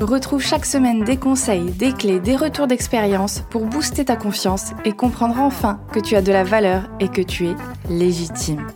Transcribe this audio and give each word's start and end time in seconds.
Retrouve 0.00 0.40
chaque 0.42 0.64
semaine 0.64 1.04
des 1.04 1.18
conseils, 1.18 1.72
des 1.72 1.92
clés, 1.92 2.20
des 2.20 2.34
retours 2.34 2.66
d'expérience 2.66 3.42
pour 3.50 3.66
booster 3.66 4.06
ta 4.06 4.16
confiance 4.16 4.70
et 4.86 4.92
comprendre 4.92 5.38
enfin 5.38 5.78
que 5.92 6.00
tu 6.00 6.16
as 6.16 6.22
de 6.22 6.32
la 6.32 6.42
valeur 6.42 6.88
et 7.00 7.08
que 7.08 7.20
tu 7.20 7.48
es 7.48 7.54
légitime. 7.90 8.66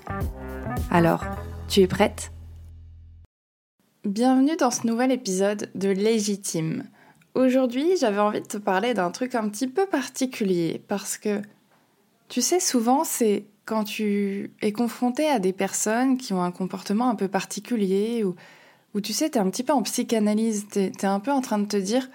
Alors, 0.91 1.25
tu 1.67 1.81
es 1.81 1.87
prête? 1.87 2.31
Bienvenue 4.05 4.55
dans 4.57 4.71
ce 4.71 4.87
nouvel 4.87 5.12
épisode 5.12 5.71
de 5.75 5.89
Légitime. 5.89 6.84
Aujourd'hui, 7.34 7.97
j'avais 7.98 8.20
envie 8.20 8.43
de 8.43 8.47
te 8.47 8.59
parler 8.59 8.93
d'un 8.93 9.11
truc 9.11 9.34
un 9.34 9.48
petit 9.48 9.67
peu 9.67 9.87
particulier 9.87 10.83
parce 10.89 11.17
que, 11.17 11.41
tu 12.29 12.43
sais, 12.43 12.61
souvent, 12.61 13.03
c'est 13.03 13.47
quand 13.65 13.84
tu 13.84 14.53
es 14.61 14.73
confronté 14.73 15.27
à 15.27 15.39
des 15.39 15.55
personnes 15.55 16.19
qui 16.19 16.34
ont 16.34 16.43
un 16.43 16.53
comportement 16.53 17.09
un 17.09 17.15
peu 17.15 17.29
particulier 17.29 18.25
ou 18.25 18.34
où 18.95 19.01
tu 19.01 19.12
sais, 19.12 19.29
tu 19.29 19.39
es 19.39 19.41
un 19.41 19.51
petit 19.51 19.65
peu 19.65 19.73
en 19.73 19.83
psychanalyse, 19.83 20.66
tu 20.71 20.79
es, 20.80 21.05
un 21.05 21.21
peu 21.21 21.33
en 21.33 21.41
train 21.41 21.59
de 21.59 21.66
te 21.66 21.77
dire 21.77 22.09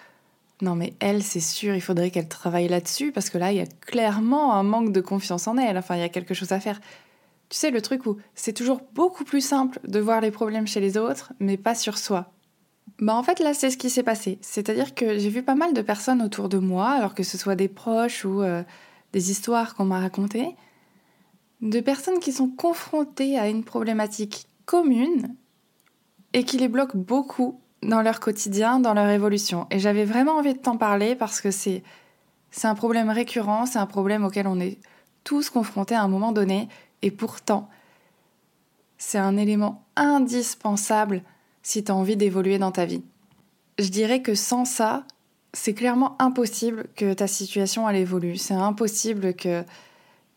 non 0.62 0.76
mais 0.76 0.94
elle, 1.00 1.24
c'est 1.24 1.40
sûr, 1.40 1.76
il 1.76 1.82
faudrait 1.82 2.12
qu'elle 2.12 2.28
travaille 2.28 2.68
là-dessus 2.68 3.12
parce 3.12 3.30
que 3.30 3.38
là, 3.38 3.52
il 3.52 3.58
y 3.58 3.62
a 3.62 3.66
clairement 3.66 4.54
un 4.54 4.64
manque 4.64 4.92
de 4.92 5.02
confiance 5.02 5.48
en 5.48 5.58
elle, 5.58 5.78
enfin, 5.78 5.96
il 5.96 6.02
y 6.02 6.04
a 6.04 6.10
quelque 6.10 6.34
chose 6.34 6.52
à 6.52 6.60
faire. 6.60 6.82
Tu 7.50 7.58
sais, 7.58 7.72
le 7.72 7.82
truc 7.82 8.06
où 8.06 8.18
c'est 8.36 8.54
toujours 8.54 8.82
beaucoup 8.94 9.24
plus 9.24 9.42
simple 9.42 9.80
de 9.88 10.00
voir 10.00 10.22
les 10.22 10.32
problèmes 10.32 10.68
chez 10.68 10.82
les 10.82 10.98
autres, 10.98 11.34
mais 11.40 11.58
pas 11.58 11.76
sur 11.76 11.98
soi. 11.98 12.32
Bah 13.00 13.16
en 13.16 13.24
fait 13.24 13.40
là 13.40 13.54
c'est 13.54 13.70
ce 13.70 13.78
qui 13.78 13.90
s'est 13.90 14.04
passé. 14.04 14.40
C'est-à-dire 14.42 14.94
que 14.94 15.18
j'ai 15.18 15.30
vu 15.30 15.44
pas 15.44 15.56
mal 15.56 15.74
de 15.74 15.82
personnes 15.82 16.22
autour 16.22 16.50
de 16.50 16.58
moi, 16.58 16.90
alors 16.90 17.16
que 17.16 17.24
ce 17.24 17.38
soit 17.38 17.56
des 17.56 17.70
proches 17.70 18.26
ou 18.26 18.42
euh, 18.42 18.64
des 19.14 19.32
histoires 19.32 19.76
qu'on 19.76 19.86
m'a 19.86 20.00
racontées, 20.00 20.56
de 21.62 21.80
personnes 21.80 22.20
qui 22.20 22.34
sont 22.34 22.50
confrontées 22.50 23.38
à 23.38 23.48
une 23.48 23.64
problématique 23.64 24.48
commune 24.66 25.36
et 26.34 26.44
qui 26.44 26.58
les 26.58 26.68
bloque 26.68 26.96
beaucoup 26.96 27.60
dans 27.82 28.02
leur 28.02 28.20
quotidien, 28.20 28.80
dans 28.80 28.94
leur 28.94 29.10
évolution. 29.10 29.68
Et 29.72 29.80
j'avais 29.80 30.06
vraiment 30.06 30.38
envie 30.38 30.54
de 30.54 30.60
t'en 30.60 30.78
parler 30.78 31.16
parce 31.16 31.42
que 31.42 31.52
c'est 31.52 31.84
c'est 32.52 32.68
un 32.68 32.76
problème 32.76 33.10
récurrent, 33.10 33.66
c'est 33.66 33.78
un 33.78 33.86
problème 33.86 34.24
auquel 34.24 34.48
on 34.48 34.60
est 34.60 34.80
tous 35.24 35.50
confrontés 35.50 35.96
à 35.96 36.02
un 36.02 36.08
moment 36.08 36.32
donné, 36.32 36.68
et 37.02 37.12
pourtant, 37.12 37.70
c'est 38.98 39.20
un 39.20 39.38
élément 39.38 39.86
indispensable 39.96 41.22
si 41.62 41.84
tu 41.84 41.92
as 41.92 41.96
envie 41.96 42.18
d'évoluer 42.18 42.58
dans 42.58 42.72
ta 42.72 42.86
vie. 42.86 43.04
Je 43.78 43.90
dirais 43.90 44.22
que 44.22 44.36
sans 44.36 44.66
ça, 44.66 45.06
c'est 45.54 45.74
clairement 45.74 46.16
impossible 46.20 46.88
que 46.96 47.14
ta 47.14 47.28
situation 47.28 47.88
elle 47.88 47.96
évolue. 47.96 48.38
C'est 48.38 48.54
impossible 48.54 49.36
que, 49.36 49.64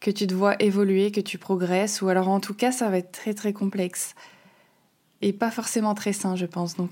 que 0.01 0.11
tu 0.11 0.27
te 0.27 0.35
vois 0.35 0.61
évoluer, 0.63 1.11
que 1.11 1.21
tu 1.21 1.39
progresses, 1.39 2.03
ou 2.03 2.09
alors 2.09 2.29
en 2.29 2.41
tout 2.41 2.55
cas, 2.55 2.73
ça 2.73 2.89
va 2.89 2.99
être 2.99 3.13
très 3.13 3.35
très 3.35 3.53
complexe 3.53 4.15
et 5.23 5.33
pas 5.33 5.51
forcément 5.51 5.95
très 5.95 6.13
sain, 6.13 6.37
je 6.37 6.47
pense. 6.47 6.77
Donc, 6.77 6.91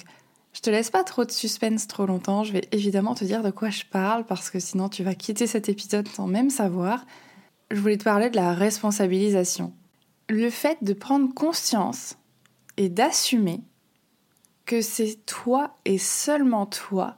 je 0.53 0.61
te 0.61 0.71
laisse 0.71 0.91
pas 0.91 1.05
trop 1.05 1.25
de 1.25 1.31
suspense 1.31 1.87
trop 1.87 2.07
longtemps. 2.07 2.45
Je 2.45 2.53
vais 2.53 2.69
évidemment 2.73 3.15
te 3.15 3.25
dire 3.25 3.43
de 3.43 3.51
quoi 3.51 3.71
je 3.71 3.85
parle 3.85 4.25
parce 4.25 4.51
que 4.51 4.59
sinon 4.59 4.89
tu 4.89 5.05
vas 5.05 5.15
quitter 5.15 5.47
cet 5.47 5.69
épisode 5.69 6.09
sans 6.09 6.27
même 6.27 6.51
savoir. 6.51 7.07
Je 7.71 7.81
voulais 7.81 7.99
te 7.99 8.05
parler 8.05 8.31
de 8.31 8.37
la 8.37 8.53
responsabilisation. 8.53 9.73
Le 10.29 10.51
fait 10.51 10.79
de 10.83 10.93
prendre 10.93 11.33
conscience 11.35 12.17
et 12.77 12.89
d'assumer 12.89 13.61
que 14.65 14.81
c'est 14.81 15.19
toi 15.27 15.77
et 15.85 15.99
seulement 15.99 16.67
toi 16.67 17.17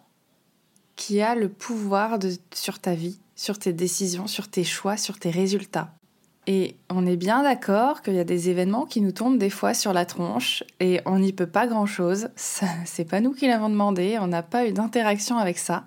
qui 0.96 1.20
as 1.20 1.34
le 1.34 1.48
pouvoir 1.48 2.18
sur 2.54 2.78
ta 2.78 2.94
vie, 2.94 3.18
sur 3.34 3.58
tes 3.58 3.72
décisions, 3.72 4.26
sur 4.26 4.48
tes 4.48 4.64
choix, 4.64 4.96
sur 4.96 5.18
tes 5.18 5.30
résultats. 5.30 5.94
Et 6.46 6.76
on 6.90 7.06
est 7.06 7.16
bien 7.16 7.44
d'accord 7.44 8.02
qu'il 8.02 8.14
y 8.14 8.18
a 8.18 8.24
des 8.24 8.50
événements 8.50 8.84
qui 8.84 9.00
nous 9.00 9.12
tombent 9.12 9.38
des 9.38 9.50
fois 9.50 9.74
sur 9.74 9.92
la 9.92 10.04
tronche 10.04 10.64
et 10.80 11.00
on 11.06 11.20
n'y 11.20 11.32
peut 11.32 11.46
pas 11.46 11.68
grand 11.68 11.86
chose. 11.86 12.30
C'est 12.36 13.04
pas 13.04 13.20
nous 13.20 13.32
qui 13.32 13.46
l'avons 13.46 13.68
demandé, 13.68 14.18
on 14.20 14.26
n'a 14.26 14.42
pas 14.42 14.66
eu 14.66 14.72
d'interaction 14.72 15.38
avec 15.38 15.58
ça. 15.58 15.84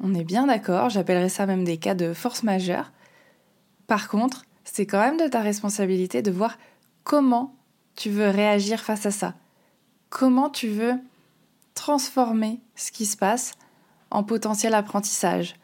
On 0.00 0.14
est 0.14 0.24
bien 0.24 0.46
d'accord, 0.46 0.90
j'appellerais 0.90 1.28
ça 1.28 1.46
même 1.46 1.64
des 1.64 1.76
cas 1.76 1.94
de 1.94 2.12
force 2.12 2.42
majeure. 2.42 2.90
Par 3.86 4.08
contre, 4.08 4.44
c'est 4.64 4.86
quand 4.86 4.98
même 4.98 5.16
de 5.16 5.28
ta 5.28 5.40
responsabilité 5.40 6.22
de 6.22 6.32
voir 6.32 6.58
comment 7.04 7.54
tu 7.94 8.10
veux 8.10 8.28
réagir 8.30 8.80
face 8.80 9.06
à 9.06 9.12
ça. 9.12 9.34
Comment 10.10 10.50
tu 10.50 10.68
veux 10.68 10.94
transformer 11.74 12.60
ce 12.74 12.90
qui 12.90 13.06
se 13.06 13.16
passe 13.16 13.52
en 14.10 14.22
potentiel 14.22 14.74
apprentissage. 14.74 15.54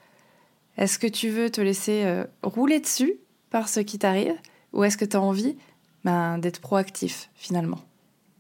Est-ce 0.77 0.99
que 0.99 1.07
tu 1.07 1.29
veux 1.29 1.51
te 1.51 1.61
laisser 1.61 2.03
euh, 2.05 2.25
rouler 2.43 2.81
dessus 2.81 3.15
par 3.51 3.69
ce 3.69 3.81
qui 3.81 3.99
t'arrive 3.99 4.35
ou 4.73 4.85
est-ce 4.85 4.97
que 4.97 5.05
tu 5.05 5.17
as 5.17 5.21
envie 5.21 5.57
ben, 6.05 6.39
d'être 6.39 6.61
proactif 6.61 7.31
finalement? 7.35 7.81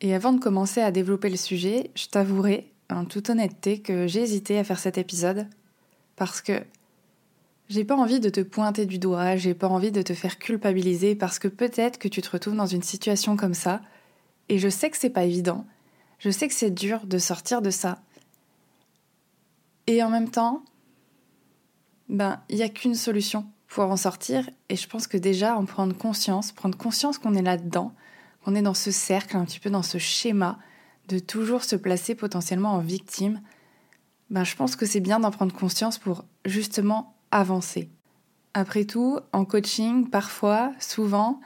Et 0.00 0.14
avant 0.14 0.32
de 0.32 0.40
commencer 0.40 0.80
à 0.80 0.92
développer 0.92 1.28
le 1.28 1.36
sujet, 1.36 1.90
je 1.94 2.06
t'avouerai 2.06 2.72
en 2.88 3.04
toute 3.04 3.28
honnêteté 3.30 3.80
que 3.80 4.06
j'ai 4.06 4.22
hésité 4.22 4.58
à 4.58 4.64
faire 4.64 4.78
cet 4.78 4.98
épisode 4.98 5.46
parce 6.16 6.40
que 6.40 6.62
j'ai 7.68 7.84
pas 7.84 7.96
envie 7.96 8.18
de 8.18 8.30
te 8.30 8.40
pointer 8.40 8.86
du 8.86 8.98
doigt, 8.98 9.36
j'ai 9.36 9.54
pas 9.54 9.68
envie 9.68 9.92
de 9.92 10.02
te 10.02 10.14
faire 10.14 10.38
culpabiliser 10.38 11.14
parce 11.14 11.38
que 11.38 11.48
peut-être 11.48 11.98
que 11.98 12.08
tu 12.08 12.20
te 12.20 12.30
retrouves 12.30 12.56
dans 12.56 12.66
une 12.66 12.82
situation 12.82 13.36
comme 13.36 13.54
ça 13.54 13.80
et 14.48 14.58
je 14.58 14.68
sais 14.68 14.90
que 14.90 14.96
c'est 14.96 15.10
pas 15.10 15.24
évident. 15.24 15.64
Je 16.18 16.30
sais 16.30 16.48
que 16.48 16.54
c'est 16.54 16.70
dur 16.70 17.06
de 17.06 17.18
sortir 17.18 17.62
de 17.62 17.70
ça. 17.70 18.00
Et 19.86 20.02
en 20.02 20.10
même 20.10 20.30
temps, 20.30 20.64
ben, 22.08 22.40
il 22.48 22.56
n'y 22.56 22.62
a 22.62 22.68
qu'une 22.68 22.94
solution 22.94 23.46
pour 23.70 23.84
en 23.84 23.96
sortir. 23.96 24.50
Et 24.68 24.76
je 24.76 24.86
pense 24.86 25.06
que 25.06 25.16
déjà, 25.16 25.56
en 25.56 25.64
prendre 25.64 25.96
conscience, 25.96 26.52
prendre 26.52 26.76
conscience 26.76 27.16
qu'on 27.16 27.34
est 27.34 27.42
là-dedans, 27.42 27.94
qu'on 28.44 28.54
est 28.54 28.62
dans 28.62 28.74
ce 28.74 28.90
cercle, 28.90 29.36
un 29.36 29.44
petit 29.44 29.60
peu 29.60 29.70
dans 29.70 29.84
ce 29.84 29.96
schéma 29.96 30.58
de 31.08 31.18
toujours 31.18 31.64
se 31.64 31.76
placer 31.76 32.14
potentiellement 32.14 32.74
en 32.74 32.80
victime, 32.80 33.40
ben 34.28 34.44
je 34.44 34.54
pense 34.54 34.76
que 34.76 34.86
c'est 34.86 35.00
bien 35.00 35.20
d'en 35.20 35.30
prendre 35.30 35.54
conscience 35.54 35.98
pour 35.98 36.24
justement 36.44 37.14
avancer. 37.30 37.88
Après 38.54 38.84
tout, 38.84 39.20
en 39.32 39.44
coaching, 39.44 40.10
parfois, 40.10 40.72
souvent, 40.80 41.40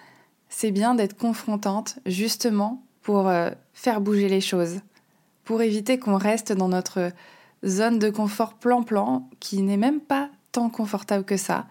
c'est 0.48 0.70
bien 0.70 0.94
d'être 0.94 1.16
confrontante 1.16 1.98
justement 2.06 2.82
pour 3.02 3.28
euh, 3.28 3.50
faire 3.74 4.00
bouger 4.00 4.28
les 4.28 4.40
choses, 4.40 4.80
pour 5.44 5.60
éviter 5.60 5.98
qu'on 5.98 6.16
reste 6.16 6.52
dans 6.52 6.68
notre 6.68 7.12
zone 7.66 7.98
de 7.98 8.08
confort 8.08 8.54
plan-plan 8.54 9.28
qui 9.40 9.62
n'est 9.62 9.76
même 9.76 10.00
pas 10.00 10.30
tant 10.52 10.70
confortable 10.70 11.24
que 11.24 11.36
ça, 11.36 11.66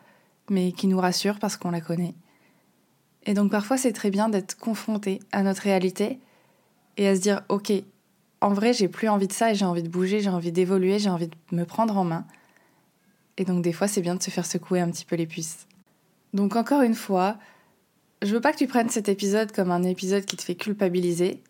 mais 0.50 0.72
qui 0.72 0.88
nous 0.88 1.00
rassure 1.00 1.40
parce 1.40 1.58
qu'on 1.58 1.72
la 1.72 1.82
connaît. 1.82 2.14
Et 3.26 3.34
donc 3.34 3.52
parfois 3.52 3.78
c'est 3.78 3.94
très 3.94 4.12
bien 4.12 4.30
d'être 4.30 4.58
confronté 4.58 5.20
à 5.32 5.44
notre 5.44 5.62
réalité 5.62 6.20
et 6.98 7.08
à 7.08 7.16
se 7.16 7.22
dire 7.22 7.42
ok, 7.50 7.72
en 8.42 8.54
vrai 8.54 8.74
j'ai 8.74 8.88
plus 8.88 9.08
envie 9.08 9.28
de 9.28 9.34
ça 9.34 9.52
et 9.52 9.56
j'ai 9.56 9.66
envie 9.66 9.84
de 9.84 9.90
bouger, 9.90 10.20
j'ai 10.20 10.30
envie 10.30 10.52
d'évoluer, 10.52 11.00
j'ai 11.00 11.10
envie 11.10 11.30
de 11.30 11.36
me 11.52 11.66
prendre 11.66 11.98
en 11.98 12.04
main. 12.04 12.26
Et 13.38 13.46
donc 13.46 13.64
des 13.64 13.74
fois 13.74 13.88
c'est 13.88 14.02
bien 14.02 14.16
de 14.16 14.24
se 14.24 14.30
faire 14.30 14.46
secouer 14.46 14.82
un 14.82 14.90
petit 14.90 15.06
peu 15.06 15.16
les 15.16 15.28
puces. 15.28 15.68
Donc 16.34 16.56
encore 16.56 16.82
une 16.82 16.96
fois, 16.96 17.38
je 18.22 18.34
veux 18.34 18.42
pas 18.42 18.52
que 18.52 18.58
tu 18.58 18.68
prennes 18.68 18.90
cet 18.90 19.08
épisode 19.08 19.52
comme 19.52 19.72
un 19.72 19.84
épisode 19.84 20.26
qui 20.26 20.36
te 20.36 20.42
fait 20.42 20.56
culpabiliser. 20.56 21.42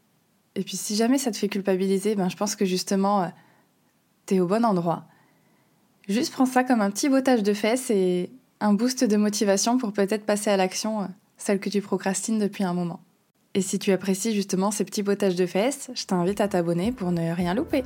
Et 0.56 0.64
puis 0.64 0.78
si 0.78 0.96
jamais 0.96 1.18
ça 1.18 1.32
te 1.32 1.38
fait 1.38 1.50
culpabiliser, 1.50 2.16
ben 2.16 2.30
je 2.30 2.36
pense 2.36 2.56
que 2.56 2.66
justement 2.66 3.32
t'es 4.26 4.40
au 4.40 4.46
bon 4.46 4.64
endroit. 4.64 5.06
Juste 6.08 6.34
prends 6.34 6.46
ça 6.46 6.64
comme 6.64 6.82
un 6.82 6.92
petit 6.92 7.10
bottage 7.10 7.44
de 7.44 7.54
fesses 7.54 7.90
et 7.90 8.30
un 8.64 8.74
boost 8.74 9.04
de 9.04 9.18
motivation 9.18 9.78
pour 9.78 9.92
peut-être 9.92 10.26
passer 10.26 10.50
à 10.50 10.56
l'action, 10.56 11.02
euh, 11.02 11.08
celle 11.36 11.60
que 11.60 11.70
tu 11.70 11.82
procrastines 11.82 12.40
depuis 12.40 12.64
un 12.64 12.74
moment. 12.74 13.02
Et 13.56 13.62
si 13.62 13.78
tu 13.78 13.92
apprécies 13.92 14.34
justement 14.34 14.72
ces 14.72 14.86
petits 14.86 15.04
potages 15.04 15.36
de 15.36 15.46
fesses, 15.46 15.92
je 15.94 16.06
t'invite 16.06 16.40
à 16.40 16.48
t'abonner 16.48 16.94
pour 16.94 17.12
ne 17.12 17.34
rien 17.34 17.54
louper. 17.56 17.84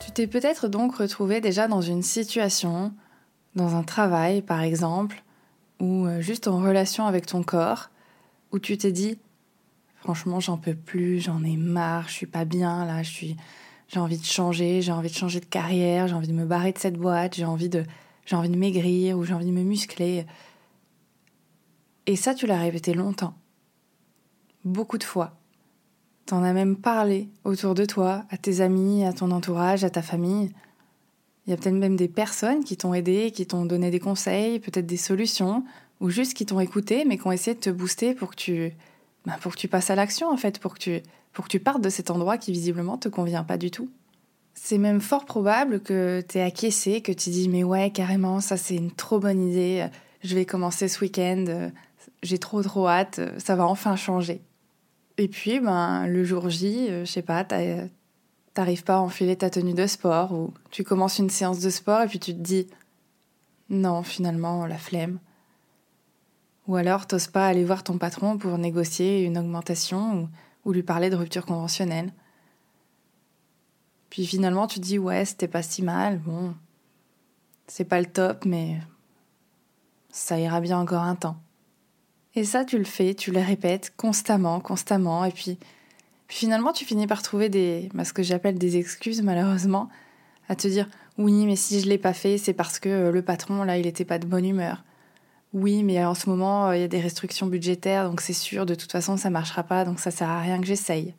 Tu 0.00 0.10
t'es 0.12 0.26
peut-être 0.26 0.68
donc 0.68 0.96
retrouvé 0.96 1.40
déjà 1.40 1.66
dans 1.66 1.80
une 1.80 2.02
situation, 2.02 2.92
dans 3.54 3.74
un 3.74 3.82
travail 3.82 4.42
par 4.42 4.60
exemple, 4.60 5.24
ou 5.80 6.04
euh, 6.04 6.20
juste 6.20 6.46
en 6.46 6.58
relation 6.58 7.06
avec 7.06 7.24
ton 7.24 7.42
corps, 7.42 7.88
où 8.52 8.58
tu 8.58 8.76
t'es 8.76 8.92
dit 8.92 9.16
franchement 9.96 10.40
j'en 10.40 10.58
peux 10.58 10.74
plus, 10.74 11.20
j'en 11.20 11.42
ai 11.42 11.56
marre, 11.56 12.08
je 12.08 12.12
suis 12.12 12.26
pas 12.26 12.44
bien 12.44 12.84
là, 12.84 13.02
je 13.02 13.10
suis 13.10 13.36
j'ai 13.92 13.98
envie 13.98 14.18
de 14.18 14.24
changer, 14.24 14.82
j'ai 14.82 14.92
envie 14.92 15.10
de 15.10 15.14
changer 15.14 15.40
de 15.40 15.46
carrière, 15.46 16.06
j'ai 16.06 16.14
envie 16.14 16.28
de 16.28 16.32
me 16.32 16.44
barrer 16.44 16.72
de 16.72 16.78
cette 16.78 16.96
boîte, 16.96 17.34
j'ai 17.34 17.44
envie 17.44 17.68
de 17.68 17.84
j'ai 18.24 18.36
envie 18.36 18.48
de 18.48 18.56
maigrir 18.56 19.18
ou 19.18 19.24
j'ai 19.24 19.34
envie 19.34 19.46
de 19.46 19.50
me 19.50 19.64
muscler. 19.64 20.24
Et 22.06 22.14
ça, 22.14 22.34
tu 22.34 22.46
l'as 22.46 22.58
répété 22.58 22.94
longtemps. 22.94 23.34
Beaucoup 24.64 24.98
de 24.98 25.04
fois. 25.04 25.36
T'en 26.26 26.44
as 26.44 26.52
même 26.52 26.76
parlé 26.76 27.28
autour 27.42 27.74
de 27.74 27.84
toi, 27.84 28.24
à 28.30 28.36
tes 28.36 28.60
amis, 28.60 29.04
à 29.04 29.12
ton 29.12 29.32
entourage, 29.32 29.82
à 29.82 29.90
ta 29.90 30.02
famille. 30.02 30.52
Il 31.46 31.50
y 31.50 31.52
a 31.52 31.56
peut-être 31.56 31.74
même 31.74 31.96
des 31.96 32.06
personnes 32.06 32.62
qui 32.62 32.76
t'ont 32.76 32.94
aidé, 32.94 33.32
qui 33.32 33.46
t'ont 33.46 33.64
donné 33.64 33.90
des 33.90 33.98
conseils, 33.98 34.60
peut-être 34.60 34.86
des 34.86 34.96
solutions, 34.96 35.64
ou 35.98 36.10
juste 36.10 36.34
qui 36.34 36.46
t'ont 36.46 36.60
écouté, 36.60 37.04
mais 37.04 37.18
qui 37.18 37.26
ont 37.26 37.32
essayé 37.32 37.56
de 37.56 37.60
te 37.60 37.70
booster 37.70 38.14
pour 38.14 38.30
que 38.30 38.36
tu, 38.36 38.72
ben, 39.26 39.34
pour 39.40 39.52
que 39.52 39.58
tu 39.58 39.66
passes 39.66 39.90
à 39.90 39.96
l'action, 39.96 40.30
en 40.30 40.36
fait, 40.36 40.60
pour 40.60 40.74
que, 40.74 40.78
tu, 40.78 41.02
pour 41.32 41.44
que 41.44 41.50
tu 41.50 41.60
partes 41.60 41.82
de 41.82 41.90
cet 41.90 42.10
endroit 42.10 42.38
qui 42.38 42.52
visiblement 42.52 42.98
te 42.98 43.08
convient 43.08 43.44
pas 43.44 43.58
du 43.58 43.70
tout. 43.70 43.90
C'est 44.54 44.78
même 44.78 45.00
fort 45.00 45.24
probable 45.24 45.80
que 45.80 46.22
tu 46.28 46.38
aies 46.38 46.42
acquiescé, 46.42 47.00
que 47.00 47.12
tu 47.12 47.30
dis 47.30 47.48
mais 47.48 47.64
ouais, 47.64 47.90
carrément, 47.90 48.40
ça 48.40 48.56
c'est 48.56 48.76
une 48.76 48.90
trop 48.90 49.18
bonne 49.18 49.48
idée, 49.48 49.86
je 50.22 50.34
vais 50.34 50.44
commencer 50.44 50.88
ce 50.88 51.00
week-end, 51.00 51.70
j'ai 52.22 52.38
trop 52.38 52.62
trop 52.62 52.88
hâte, 52.88 53.20
ça 53.38 53.56
va 53.56 53.66
enfin 53.66 53.96
changer. 53.96 54.42
Et 55.18 55.28
puis, 55.28 55.60
ben, 55.60 56.06
le 56.06 56.24
jour 56.24 56.48
J, 56.48 56.86
euh, 56.88 57.04
je 57.04 57.10
sais 57.10 57.22
pas, 57.22 57.44
t'arrives 57.44 58.84
pas 58.84 58.94
à 58.94 59.00
enfiler 59.00 59.36
ta 59.36 59.50
tenue 59.50 59.74
de 59.74 59.86
sport 59.86 60.32
ou 60.32 60.54
tu 60.70 60.82
commences 60.82 61.18
une 61.18 61.30
séance 61.30 61.60
de 61.60 61.70
sport 61.70 62.02
et 62.02 62.06
puis 62.06 62.18
tu 62.18 62.32
te 62.32 62.40
dis 62.40 62.66
non, 63.68 64.02
finalement, 64.02 64.66
la 64.66 64.78
flemme. 64.78 65.18
Ou 66.66 66.76
alors, 66.76 67.06
t'oses 67.06 67.26
pas 67.26 67.46
aller 67.46 67.64
voir 67.64 67.84
ton 67.84 67.98
patron 67.98 68.38
pour 68.38 68.58
négocier 68.58 69.24
une 69.24 69.38
augmentation 69.38 70.22
ou, 70.22 70.28
ou 70.64 70.72
lui 70.72 70.82
parler 70.82 71.10
de 71.10 71.16
rupture 71.16 71.46
conventionnelle. 71.46 72.12
Puis 74.10 74.26
finalement, 74.26 74.66
tu 74.66 74.80
te 74.80 74.84
dis 74.84 74.98
ouais, 74.98 75.24
c'était 75.24 75.48
pas 75.48 75.62
si 75.62 75.82
mal, 75.82 76.18
bon, 76.18 76.54
c'est 77.66 77.84
pas 77.84 78.00
le 78.00 78.06
top, 78.06 78.44
mais 78.44 78.78
ça 80.10 80.38
ira 80.38 80.60
bien 80.60 80.78
encore 80.78 81.02
un 81.02 81.14
temps. 81.14 81.36
Et 82.34 82.44
ça, 82.44 82.64
tu 82.64 82.78
le 82.78 82.84
fais, 82.84 83.14
tu 83.14 83.32
le 83.32 83.40
répètes 83.40 83.92
constamment, 83.96 84.60
constamment, 84.60 85.24
et 85.24 85.32
puis, 85.32 85.58
finalement, 86.28 86.72
tu 86.72 86.84
finis 86.84 87.06
par 87.06 87.22
trouver 87.22 87.48
des, 87.48 87.88
bah, 87.94 88.04
ce 88.04 88.12
que 88.12 88.22
j'appelle 88.22 88.58
des 88.58 88.76
excuses, 88.76 89.22
malheureusement, 89.22 89.88
à 90.48 90.56
te 90.56 90.68
dire 90.68 90.88
oui, 91.18 91.44
mais 91.46 91.56
si 91.56 91.80
je 91.80 91.88
l'ai 91.88 91.98
pas 91.98 92.14
fait, 92.14 92.38
c'est 92.38 92.54
parce 92.54 92.78
que 92.78 92.88
euh, 92.88 93.10
le 93.10 93.22
patron, 93.22 93.62
là, 93.62 93.78
il 93.78 93.86
était 93.86 94.04
pas 94.04 94.18
de 94.18 94.26
bonne 94.26 94.46
humeur. 94.46 94.84
Oui, 95.52 95.82
mais 95.82 96.04
en 96.04 96.14
ce 96.14 96.28
moment, 96.28 96.68
euh, 96.68 96.76
il 96.76 96.80
y 96.80 96.84
a 96.84 96.88
des 96.88 97.00
restrictions 97.00 97.46
budgétaires, 97.46 98.08
donc 98.08 98.20
c'est 98.20 98.32
sûr, 98.32 98.66
de 98.66 98.74
toute 98.74 98.92
façon, 98.92 99.16
ça 99.16 99.30
marchera 99.30 99.64
pas, 99.64 99.84
donc 99.84 99.98
ça 99.98 100.10
sert 100.10 100.28
à 100.28 100.40
rien 100.40 100.60
que 100.60 100.66
j'essaye. 100.66 101.14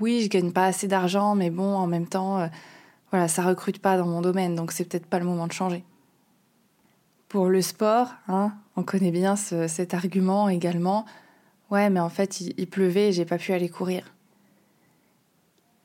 Oui, 0.00 0.22
je 0.22 0.28
gagne 0.28 0.52
pas 0.52 0.66
assez 0.66 0.88
d'argent, 0.88 1.34
mais 1.34 1.50
bon, 1.50 1.76
en 1.76 1.86
même 1.86 2.06
temps, 2.06 2.40
euh, 2.40 2.46
voilà, 3.10 3.28
ça 3.28 3.42
recrute 3.42 3.78
pas 3.78 3.98
dans 3.98 4.06
mon 4.06 4.22
domaine, 4.22 4.54
donc 4.54 4.72
c'est 4.72 4.84
peut-être 4.84 5.06
pas 5.06 5.18
le 5.18 5.26
moment 5.26 5.46
de 5.46 5.52
changer. 5.52 5.84
Pour 7.28 7.48
le 7.48 7.60
sport, 7.60 8.08
hein, 8.28 8.54
on 8.76 8.82
connaît 8.82 9.10
bien 9.10 9.36
cet 9.36 9.92
argument 9.92 10.48
également. 10.48 11.04
Ouais, 11.70 11.90
mais 11.90 12.00
en 12.00 12.08
fait, 12.08 12.40
il, 12.40 12.66
pleuvait 12.68 13.08
et 13.08 13.12
j'ai 13.12 13.24
pas 13.24 13.38
pu 13.38 13.52
aller 13.52 13.68
courir. 13.68 14.14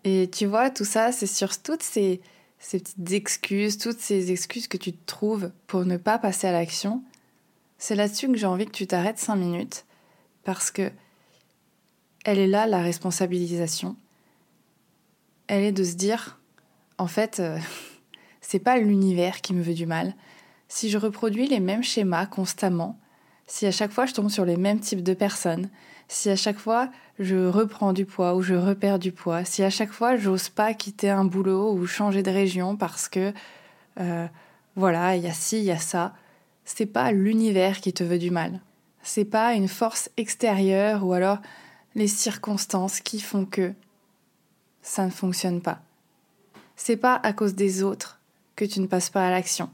Et 0.04 0.30
tu 0.32 0.46
vois, 0.46 0.70
tout 0.70 0.86
ça, 0.86 1.12
c'est 1.12 1.28
sur 1.28 1.60
toutes 1.62 1.84
ces, 1.84 2.22
ces 2.60 2.80
petites 2.80 3.12
excuses, 3.12 3.78
toutes 3.78 4.00
ces 4.00 4.32
excuses 4.32 4.68
que 4.68 4.78
tu 4.78 4.94
te 4.94 5.06
trouves 5.06 5.52
pour 5.66 5.86
ne 5.86 5.98
pas 5.98 6.20
passer 6.20 6.48
à 6.48 6.52
l'action. 6.52 7.04
C'est 7.80 7.96
là-dessus 7.96 8.28
que 8.28 8.38
j'ai 8.38 8.46
envie 8.46 8.66
que 8.66 8.72
tu 8.72 8.86
t'arrêtes 8.86 9.18
cinq 9.18 9.38
minutes, 9.38 9.86
parce 10.44 10.70
que 10.70 10.92
elle 12.26 12.38
est 12.38 12.48
là, 12.48 12.68
la 12.68 12.82
responsabilisation. 12.82 13.96
Elle 15.48 15.64
est 15.64 15.72
de 15.72 15.86
se 15.86 15.96
dire, 15.96 16.40
en 16.98 17.08
fait, 17.08 17.40
euh, 17.40 17.58
c'est 18.42 18.60
pas 18.60 18.78
l'univers 18.78 19.42
qui 19.42 19.54
me 19.54 19.64
veut 19.64 19.74
du 19.74 19.86
mal, 19.86 20.14
si 20.68 20.90
je 20.90 20.98
reproduis 20.98 21.48
les 21.48 21.62
mêmes 21.62 21.84
schémas 21.84 22.26
constamment, 22.28 23.00
si 23.48 23.66
à 23.66 23.72
chaque 23.72 23.92
fois 23.92 24.06
je 24.06 24.14
tombe 24.14 24.30
sur 24.30 24.46
les 24.46 24.58
mêmes 24.58 24.80
types 24.80 25.02
de 25.02 25.14
personnes, 25.14 25.70
si 26.08 26.30
à 26.30 26.36
chaque 26.36 26.60
fois 26.60 26.90
je 27.18 27.48
reprends 27.48 27.94
du 27.94 28.06
poids 28.06 28.36
ou 28.36 28.42
je 28.42 28.54
repère 28.54 29.00
du 29.00 29.12
poids, 29.12 29.46
si 29.46 29.64
à 29.64 29.70
chaque 29.70 29.92
fois 29.92 30.18
j'ose 30.18 30.50
pas 30.50 30.74
quitter 30.74 31.10
un 31.10 31.26
boulot 31.26 31.74
ou 31.74 31.88
changer 31.88 32.22
de 32.22 32.30
région 32.30 32.76
parce 32.76 33.10
que 33.10 33.34
euh, 34.00 34.28
voilà, 34.76 35.16
il 35.16 35.24
y 35.24 35.28
a 35.28 35.34
ci, 35.34 35.58
il 35.58 35.66
y 35.66 35.72
a 35.72 35.80
ça, 35.80 36.14
c'est 36.70 36.86
pas 36.86 37.12
l'univers 37.12 37.82
qui 37.82 37.94
te 37.94 38.04
veut 38.04 38.20
du 38.20 38.32
mal. 38.32 38.62
C'est 39.02 39.26
pas 39.26 39.54
une 39.54 39.68
force 39.68 40.10
extérieure 40.18 41.06
ou 41.06 41.14
alors 41.14 41.40
les 41.96 42.08
circonstances 42.08 43.00
qui 43.00 43.20
font 43.20 43.46
que 43.46 43.74
ça 44.82 45.06
ne 45.06 45.12
fonctionne 45.12 45.62
pas. 45.62 45.82
C'est 46.76 46.98
pas 46.98 47.20
à 47.24 47.34
cause 47.34 47.56
des 47.56 47.84
autres 47.84 48.20
que 48.56 48.66
tu 48.66 48.80
ne 48.80 48.88
passes 48.88 49.10
pas 49.10 49.28
à 49.28 49.32
l'action 49.32 49.70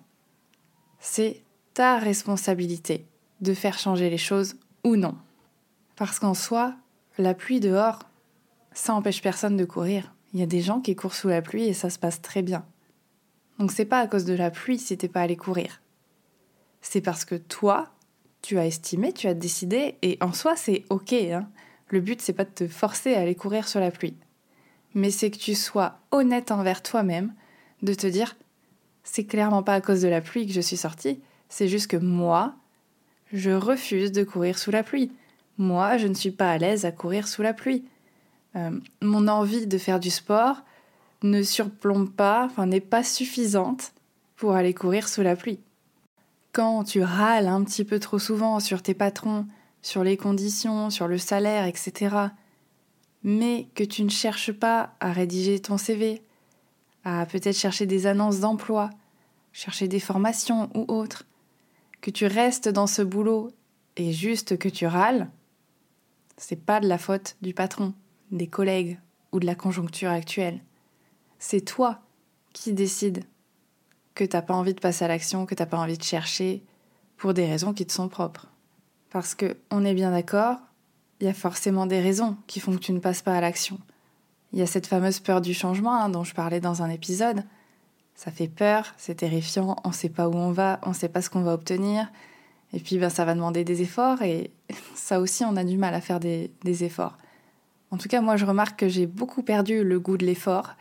c'est 1.05 1.43
ta 1.75 1.99
responsabilité 1.99 3.05
de 3.41 3.53
faire 3.53 3.77
changer 3.77 4.09
les 4.09 4.17
choses 4.17 4.55
ou 4.83 4.95
non. 4.95 5.15
Parce 5.95 6.19
qu'en 6.19 6.33
soi, 6.33 6.73
la 7.17 7.35
pluie 7.35 7.59
dehors, 7.59 7.99
ça 8.73 8.93
empêche 8.93 9.21
personne 9.21 9.55
de 9.55 9.65
courir. 9.65 10.13
Il 10.33 10.39
y 10.39 10.43
a 10.43 10.47
des 10.47 10.61
gens 10.61 10.81
qui 10.81 10.95
courent 10.95 11.13
sous 11.13 11.27
la 11.27 11.43
pluie 11.43 11.65
et 11.65 11.73
ça 11.73 11.91
se 11.91 11.99
passe 11.99 12.21
très 12.21 12.41
bien. 12.41 12.65
Donc 13.59 13.71
c'est 13.71 13.85
pas 13.85 13.99
à 13.99 14.07
cause 14.07 14.25
de 14.25 14.33
la 14.33 14.49
pluie 14.49 14.79
si 14.79 14.97
t'es 14.97 15.07
pas 15.07 15.21
allé 15.21 15.37
courir. 15.37 15.79
C'est 16.87 17.01
parce 17.01 17.25
que 17.25 17.33
toi, 17.33 17.89
tu 18.43 18.59
as 18.59 18.67
estimé, 18.67 19.11
tu 19.11 19.27
as 19.27 19.33
décidé, 19.33 19.95
et 20.03 20.19
en 20.21 20.33
soi 20.33 20.55
c'est 20.55 20.83
ok. 20.91 21.13
Hein. 21.13 21.49
Le 21.89 21.99
but 21.99 22.21
c'est 22.21 22.31
pas 22.31 22.45
de 22.45 22.51
te 22.51 22.67
forcer 22.67 23.15
à 23.15 23.21
aller 23.21 23.33
courir 23.33 23.67
sur 23.67 23.79
la 23.79 23.89
pluie. 23.89 24.15
Mais 24.93 25.09
c'est 25.09 25.31
que 25.31 25.39
tu 25.39 25.55
sois 25.55 25.97
honnête 26.11 26.51
envers 26.51 26.83
toi-même, 26.83 27.33
de 27.81 27.95
te 27.95 28.05
dire 28.05 28.37
c'est 29.03 29.25
clairement 29.25 29.63
pas 29.63 29.73
à 29.73 29.81
cause 29.81 30.03
de 30.03 30.07
la 30.07 30.21
pluie 30.21 30.45
que 30.45 30.53
je 30.53 30.61
suis 30.61 30.77
sortie, 30.77 31.19
c'est 31.49 31.67
juste 31.67 31.87
que 31.87 31.97
moi, 31.97 32.53
je 33.33 33.49
refuse 33.49 34.11
de 34.11 34.23
courir 34.23 34.59
sous 34.59 34.69
la 34.69 34.83
pluie. 34.83 35.11
Moi, 35.57 35.97
je 35.97 36.05
ne 36.05 36.13
suis 36.13 36.31
pas 36.31 36.51
à 36.51 36.59
l'aise 36.59 36.85
à 36.85 36.91
courir 36.91 37.27
sous 37.27 37.41
la 37.41 37.53
pluie. 37.53 37.83
Euh, 38.55 38.79
mon 39.01 39.27
envie 39.27 39.65
de 39.65 39.77
faire 39.79 39.99
du 39.99 40.11
sport 40.11 40.63
ne 41.23 41.41
surplombe 41.41 42.11
pas, 42.11 42.45
enfin 42.45 42.67
n'est 42.67 42.79
pas 42.79 43.03
suffisante 43.03 43.91
pour 44.35 44.53
aller 44.53 44.75
courir 44.75 45.07
sous 45.07 45.23
la 45.23 45.35
pluie. 45.35 45.59
Quand 46.55 46.85
tu 46.85 47.03
râles 47.03 47.49
un 47.49 47.65
petit 47.65 47.83
peu 47.83 47.99
trop 47.99 48.17
souvent 48.17 48.61
sur 48.61 48.81
tes 48.81 48.93
patrons, 48.93 49.45
sur 49.81 50.05
les 50.05 50.15
conditions, 50.15 50.89
sur 50.89 51.09
le 51.09 51.17
salaire, 51.17 51.65
etc., 51.65 52.15
mais 53.23 53.67
que 53.75 53.83
tu 53.83 54.05
ne 54.05 54.09
cherches 54.09 54.53
pas 54.53 54.95
à 55.01 55.11
rédiger 55.11 55.59
ton 55.59 55.77
CV, 55.77 56.21
à 57.03 57.25
peut-être 57.25 57.57
chercher 57.57 57.85
des 57.85 58.07
annonces 58.07 58.39
d'emploi, 58.39 58.89
chercher 59.51 59.89
des 59.89 59.99
formations 59.99 60.69
ou 60.73 60.85
autres, 60.87 61.25
que 61.99 62.09
tu 62.09 62.25
restes 62.25 62.69
dans 62.69 62.87
ce 62.87 63.01
boulot 63.01 63.51
et 63.97 64.13
juste 64.13 64.57
que 64.57 64.69
tu 64.69 64.87
râles, 64.87 65.29
c'est 66.37 66.65
pas 66.65 66.79
de 66.79 66.87
la 66.87 66.97
faute 66.97 67.35
du 67.41 67.53
patron, 67.53 67.93
des 68.31 68.47
collègues 68.47 68.97
ou 69.33 69.41
de 69.41 69.45
la 69.45 69.55
conjoncture 69.55 70.09
actuelle. 70.09 70.61
C'est 71.37 71.65
toi 71.65 71.99
qui 72.53 72.71
décides 72.71 73.25
que 74.15 74.23
t'as 74.23 74.41
pas 74.41 74.53
envie 74.53 74.73
de 74.73 74.79
passer 74.79 75.05
à 75.05 75.07
l'action, 75.07 75.45
que 75.45 75.53
t'as 75.53 75.65
pas 75.65 75.77
envie 75.77 75.97
de 75.97 76.03
chercher 76.03 76.63
pour 77.17 77.33
des 77.33 77.45
raisons 77.45 77.73
qui 77.73 77.85
te 77.85 77.91
sont 77.91 78.09
propres. 78.09 78.47
Parce 79.11 79.35
que, 79.35 79.57
on 79.71 79.85
est 79.85 79.93
bien 79.93 80.11
d'accord, 80.11 80.57
il 81.19 81.27
y 81.27 81.29
a 81.29 81.33
forcément 81.33 81.85
des 81.85 82.01
raisons 82.01 82.35
qui 82.47 82.59
font 82.59 82.73
que 82.73 82.79
tu 82.79 82.93
ne 82.93 82.99
passes 82.99 83.21
pas 83.21 83.35
à 83.35 83.41
l'action. 83.41 83.79
Il 84.53 84.59
y 84.59 84.61
a 84.61 84.67
cette 84.67 84.87
fameuse 84.87 85.19
peur 85.19 85.41
du 85.41 85.53
changement 85.53 85.95
hein, 85.95 86.09
dont 86.09 86.23
je 86.23 86.33
parlais 86.33 86.59
dans 86.59 86.81
un 86.81 86.89
épisode. 86.89 87.43
Ça 88.15 88.31
fait 88.31 88.47
peur, 88.47 88.93
c'est 88.97 89.15
terrifiant, 89.15 89.75
on 89.83 89.89
ne 89.89 89.93
sait 89.93 90.09
pas 90.09 90.29
où 90.29 90.35
on 90.35 90.51
va, 90.51 90.79
on 90.83 90.89
ne 90.89 90.95
sait 90.95 91.09
pas 91.09 91.21
ce 91.21 91.29
qu'on 91.29 91.41
va 91.41 91.53
obtenir. 91.53 92.07
Et 92.73 92.79
puis 92.79 92.97
ben, 92.97 93.09
ça 93.09 93.25
va 93.25 93.35
demander 93.35 93.63
des 93.63 93.81
efforts 93.81 94.21
et 94.21 94.51
ça 94.95 95.19
aussi 95.19 95.43
on 95.43 95.55
a 95.55 95.63
du 95.63 95.77
mal 95.77 95.93
à 95.93 96.01
faire 96.01 96.19
des, 96.19 96.49
efforts. 96.83 97.17
En 97.91 97.97
tout 97.97 98.07
cas 98.07 98.21
moi 98.21 98.37
je 98.37 98.45
remarque 98.45 98.79
que 98.79 98.87
j'ai 98.87 99.07
beaucoup 99.07 99.43
perdu 99.43 99.83
le 99.83 99.99
goût 99.99 100.17
de 100.17 100.25
l'effort 100.25 100.75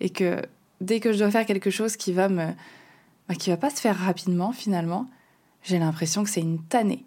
et 0.00 0.10
que 0.10 0.42
dès 0.82 1.00
que 1.00 1.12
je 1.12 1.18
dois 1.18 1.30
faire 1.30 1.46
quelque 1.46 1.70
chose 1.70 1.96
qui 1.96 2.12
va 2.12 2.28
me 2.28 2.46
ben, 3.28 3.34
qui 3.36 3.50
va 3.50 3.56
pas 3.56 3.70
se 3.70 3.80
faire 3.80 3.96
rapidement 3.96 4.52
finalement, 4.52 5.08
j'ai 5.62 5.78
l'impression 5.78 6.24
que 6.24 6.30
c'est 6.30 6.40
une 6.40 6.62
tannée. 6.62 7.04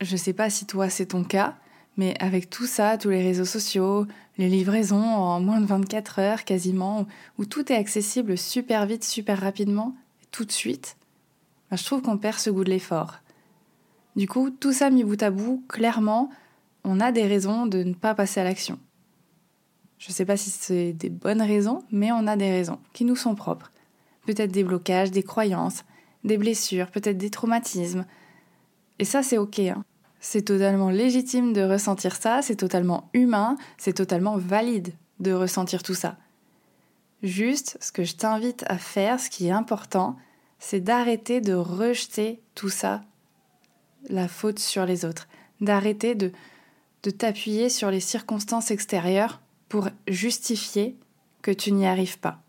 Je 0.00 0.16
sais 0.16 0.32
pas 0.32 0.50
si 0.50 0.66
toi 0.66 0.90
c'est 0.90 1.06
ton 1.06 1.24
cas, 1.24 1.56
mais 1.96 2.14
avec 2.20 2.50
tout 2.50 2.66
ça, 2.66 2.98
tous 2.98 3.10
les 3.10 3.22
réseaux 3.22 3.44
sociaux, 3.44 4.06
les 4.38 4.48
livraisons 4.48 5.02
en 5.02 5.40
moins 5.40 5.60
de 5.60 5.66
24 5.66 6.18
heures 6.18 6.44
quasiment, 6.44 7.06
où, 7.38 7.46
tout 7.46 7.72
est 7.72 7.76
accessible 7.76 8.36
super 8.36 8.86
vite, 8.86 9.04
super 9.04 9.40
rapidement, 9.40 9.94
tout 10.30 10.44
de 10.44 10.52
suite, 10.52 10.96
bah, 11.70 11.76
je 11.76 11.84
trouve 11.84 12.02
qu'on 12.02 12.18
perd 12.18 12.38
ce 12.38 12.50
goût 12.50 12.64
de 12.64 12.70
l'effort. 12.70 13.20
Du 14.14 14.28
coup, 14.28 14.50
tout 14.50 14.72
ça 14.72 14.90
mis 14.90 15.04
bout 15.04 15.22
à 15.22 15.30
bout, 15.30 15.64
clairement, 15.68 16.30
on 16.84 17.00
a 17.00 17.12
des 17.12 17.26
raisons 17.26 17.66
de 17.66 17.82
ne 17.82 17.94
pas 17.94 18.14
passer 18.14 18.40
à 18.40 18.44
l'action. 18.44 18.78
Je 19.98 20.10
ne 20.10 20.14
sais 20.14 20.24
pas 20.24 20.36
si 20.36 20.50
c'est 20.50 20.92
des 20.92 21.08
bonnes 21.08 21.42
raisons, 21.42 21.82
mais 21.90 22.12
on 22.12 22.26
a 22.26 22.36
des 22.36 22.50
raisons 22.50 22.78
qui 22.92 23.04
nous 23.04 23.16
sont 23.16 23.34
propres. 23.34 23.72
Peut-être 24.26 24.52
des 24.52 24.64
blocages, 24.64 25.10
des 25.10 25.22
croyances, 25.22 25.84
des 26.24 26.36
blessures, 26.36 26.90
peut-être 26.90 27.16
des 27.16 27.30
traumatismes. 27.30 28.04
Et 28.98 29.04
ça, 29.04 29.22
c'est 29.22 29.38
ok. 29.38 29.60
Hein. 29.60 29.84
C'est 30.20 30.42
totalement 30.42 30.90
légitime 30.90 31.52
de 31.52 31.62
ressentir 31.62 32.16
ça, 32.16 32.42
c'est 32.42 32.56
totalement 32.56 33.08
humain, 33.14 33.56
c'est 33.78 33.92
totalement 33.92 34.36
valide 34.36 34.92
de 35.20 35.32
ressentir 35.32 35.82
tout 35.82 35.94
ça. 35.94 36.16
Juste, 37.22 37.78
ce 37.80 37.92
que 37.92 38.04
je 38.04 38.16
t'invite 38.16 38.64
à 38.68 38.76
faire, 38.76 39.20
ce 39.20 39.30
qui 39.30 39.46
est 39.46 39.52
important, 39.52 40.16
c'est 40.58 40.80
d'arrêter 40.80 41.40
de 41.40 41.54
rejeter 41.54 42.40
tout 42.54 42.68
ça, 42.68 43.02
la 44.08 44.28
faute 44.28 44.58
sur 44.58 44.84
les 44.84 45.04
autres, 45.04 45.28
d'arrêter 45.60 46.14
de, 46.14 46.32
de 47.02 47.10
t'appuyer 47.10 47.68
sur 47.68 47.90
les 47.90 48.00
circonstances 48.00 48.70
extérieures 48.70 49.40
pour 49.68 49.88
justifier 50.06 50.96
que 51.42 51.50
tu 51.50 51.72
n'y 51.72 51.86
arrives 51.86 52.18
pas. 52.18 52.42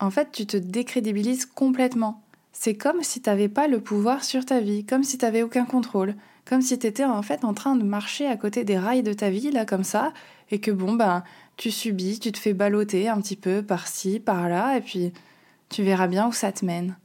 En 0.00 0.10
fait, 0.10 0.32
tu 0.32 0.46
te 0.46 0.56
décrédibilises 0.56 1.46
complètement. 1.46 2.22
C'est 2.52 2.74
comme 2.74 3.02
si 3.02 3.22
tu 3.22 3.30
n'avais 3.30 3.48
pas 3.48 3.68
le 3.68 3.80
pouvoir 3.80 4.24
sur 4.24 4.44
ta 4.44 4.60
vie, 4.60 4.84
comme 4.84 5.04
si 5.04 5.16
tu 5.16 5.24
n'avais 5.24 5.42
aucun 5.42 5.64
contrôle, 5.64 6.14
comme 6.44 6.60
si 6.60 6.78
tu 6.78 6.86
étais 6.86 7.04
en 7.04 7.22
fait 7.22 7.44
en 7.44 7.54
train 7.54 7.76
de 7.76 7.84
marcher 7.84 8.26
à 8.26 8.36
côté 8.36 8.64
des 8.64 8.78
rails 8.78 9.02
de 9.02 9.12
ta 9.12 9.30
vie, 9.30 9.50
là, 9.50 9.64
comme 9.64 9.84
ça, 9.84 10.12
et 10.50 10.60
que 10.60 10.70
bon, 10.70 10.94
ben, 10.94 11.24
tu 11.56 11.70
subis, 11.70 12.18
tu 12.18 12.32
te 12.32 12.38
fais 12.38 12.52
balloter 12.52 13.08
un 13.08 13.20
petit 13.20 13.36
peu 13.36 13.62
par-ci, 13.62 14.20
par-là, 14.20 14.76
et 14.76 14.80
puis 14.80 15.12
tu 15.68 15.82
verras 15.82 16.08
bien 16.08 16.28
où 16.28 16.32
ça 16.32 16.52
te 16.52 16.64
mène. 16.64 16.96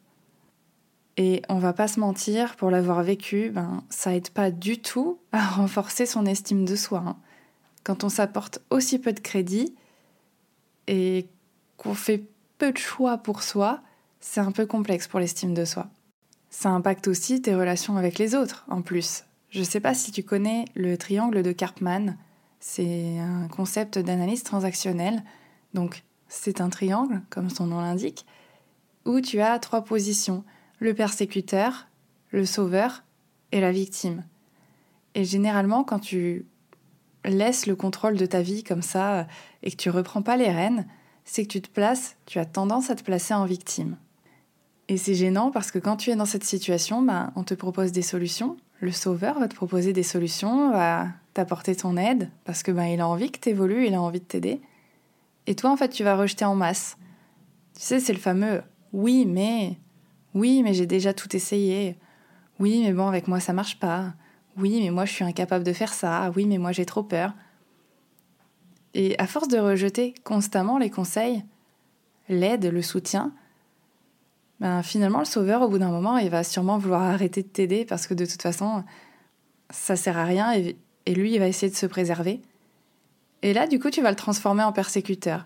Et 1.15 1.41
on 1.49 1.57
va 1.57 1.73
pas 1.73 1.87
se 1.87 1.99
mentir, 1.99 2.55
pour 2.55 2.69
l'avoir 2.69 3.01
vécu, 3.03 3.49
ben, 3.49 3.83
ça 3.89 4.15
aide 4.15 4.29
pas 4.29 4.51
du 4.51 4.79
tout 4.81 5.19
à 5.31 5.45
renforcer 5.47 6.05
son 6.05 6.25
estime 6.25 6.65
de 6.65 6.75
soi. 6.75 7.03
Hein. 7.05 7.15
Quand 7.87 8.03
on 8.03 8.09
s'apporte 8.09 8.59
aussi 8.69 8.99
peu 8.99 9.13
de 9.13 9.21
crédit 9.21 9.73
et 10.87 11.29
qu'on 11.77 11.93
fait 11.93 12.25
peu 12.57 12.73
de 12.73 12.77
choix 12.77 13.17
pour 13.17 13.43
soi, 13.43 13.81
c'est 14.19 14.41
un 14.41 14.51
peu 14.51 14.65
complexe 14.65 15.07
pour 15.07 15.21
l'estime 15.21 15.53
de 15.53 15.63
soi. 15.63 15.87
Ça 16.49 16.67
impacte 16.67 17.07
aussi 17.07 17.41
tes 17.41 17.55
relations 17.55 17.95
avec 17.95 18.19
les 18.19 18.35
autres, 18.35 18.65
en 18.67 18.81
plus. 18.81 19.23
Je 19.51 19.63
sais 19.63 19.79
pas 19.79 19.93
si 19.93 20.11
tu 20.11 20.21
connais 20.21 20.65
le 20.75 20.97
triangle 20.97 21.41
de 21.41 21.53
Karpman. 21.53 22.17
C'est 22.59 23.19
un 23.19 23.47
concept 23.47 23.97
d'analyse 23.97 24.43
transactionnelle. 24.43 25.23
Donc, 25.73 26.03
c'est 26.27 26.59
un 26.59 26.67
triangle, 26.67 27.21
comme 27.29 27.49
son 27.49 27.67
nom 27.67 27.79
l'indique, 27.79 28.25
où 29.05 29.21
tu 29.21 29.39
as 29.39 29.59
trois 29.59 29.85
positions 29.85 30.43
le 30.79 30.93
persécuteur, 30.93 31.87
le 32.31 32.45
sauveur 32.45 33.05
et 33.53 33.61
la 33.61 33.71
victime. 33.71 34.25
Et 35.15 35.23
généralement, 35.23 35.85
quand 35.85 35.99
tu 35.99 36.47
laisses 37.27 37.67
le 37.67 37.75
contrôle 37.75 38.17
de 38.17 38.25
ta 38.25 38.41
vie 38.41 38.63
comme 38.63 38.81
ça 38.81 39.19
euh, 39.19 39.23
et 39.63 39.71
que 39.71 39.77
tu 39.77 39.89
reprends 39.89 40.21
pas 40.21 40.37
les 40.37 40.51
rênes, 40.51 40.87
c'est 41.25 41.43
que 41.43 41.51
tu 41.51 41.61
te 41.61 41.69
places, 41.69 42.15
tu 42.25 42.39
as 42.39 42.45
tendance 42.45 42.89
à 42.89 42.95
te 42.95 43.03
placer 43.03 43.33
en 43.33 43.45
victime. 43.45 43.97
Et 44.87 44.97
c'est 44.97 45.15
gênant 45.15 45.51
parce 45.51 45.71
que 45.71 45.79
quand 45.79 45.97
tu 45.97 46.11
es 46.11 46.15
dans 46.15 46.25
cette 46.25 46.45
situation, 46.45 47.01
ben, 47.01 47.33
on 47.35 47.43
te 47.43 47.53
propose 47.53 47.91
des 47.91 48.01
solutions. 48.01 48.57
Le 48.79 48.91
sauveur 48.91 49.39
va 49.39 49.47
te 49.47 49.55
proposer 49.55 49.91
des 49.91 50.03
solutions, 50.03 50.71
va 50.71 51.07
t'apporter 51.33 51.75
ton 51.75 51.97
aide 51.97 52.29
parce 52.45 52.63
que 52.63 52.71
ben, 52.71 52.85
il 52.85 53.01
a 53.01 53.07
envie 53.07 53.31
que 53.31 53.39
tu 53.39 53.49
évolues, 53.49 53.87
il 53.87 53.93
a 53.93 54.01
envie 54.01 54.19
de 54.19 54.25
t'aider. 54.25 54.61
Et 55.45 55.55
toi, 55.55 55.71
en 55.71 55.77
fait, 55.77 55.89
tu 55.89 56.03
vas 56.03 56.15
rejeter 56.15 56.45
en 56.45 56.55
masse. 56.55 56.97
Tu 57.75 57.81
sais, 57.81 57.99
c'est 57.99 58.13
le 58.13 58.19
fameux 58.19 58.61
oui, 58.93 59.25
mais 59.25 59.77
oui, 60.33 60.63
mais 60.63 60.73
j'ai 60.73 60.85
déjà 60.85 61.13
tout 61.13 61.35
essayé. 61.35 61.97
Oui, 62.59 62.81
mais 62.83 62.93
bon, 62.93 63.07
avec 63.07 63.27
moi 63.27 63.39
ça 63.39 63.53
marche 63.53 63.79
pas. 63.79 64.13
Oui, 64.57 64.79
mais 64.81 64.89
moi 64.89 65.05
je 65.05 65.13
suis 65.13 65.23
incapable 65.23 65.63
de 65.63 65.73
faire 65.73 65.93
ça. 65.93 66.31
Oui, 66.35 66.45
mais 66.45 66.57
moi 66.57 66.71
j'ai 66.71 66.85
trop 66.85 67.03
peur. 67.03 67.33
Et 68.93 69.17
à 69.19 69.27
force 69.27 69.47
de 69.47 69.59
rejeter 69.59 70.13
constamment 70.23 70.77
les 70.77 70.89
conseils, 70.89 71.43
l'aide, 72.29 72.65
le 72.65 72.81
soutien, 72.81 73.33
ben 74.59 74.81
finalement 74.81 75.19
le 75.19 75.25
sauveur 75.25 75.61
au 75.61 75.67
bout 75.69 75.77
d'un 75.77 75.91
moment 75.91 76.17
il 76.17 76.31
va 76.31 76.43
sûrement 76.43 76.79
vouloir 76.79 77.03
arrêter 77.03 77.43
de 77.43 77.47
t'aider 77.47 77.85
parce 77.85 78.07
que 78.07 78.15
de 78.15 78.25
toute 78.25 78.41
façon 78.41 78.83
ça 79.69 79.95
sert 79.95 80.17
à 80.17 80.23
rien 80.23 80.51
et, 80.53 80.75
et 81.05 81.13
lui 81.13 81.33
il 81.33 81.39
va 81.39 81.47
essayer 81.47 81.71
de 81.71 81.77
se 81.77 81.85
préserver. 81.85 82.41
Et 83.43 83.53
là 83.53 83.67
du 83.67 83.79
coup 83.79 83.91
tu 83.91 84.01
vas 84.01 84.09
le 84.09 84.15
transformer 84.15 84.63
en 84.63 84.71
persécuteur. 84.71 85.45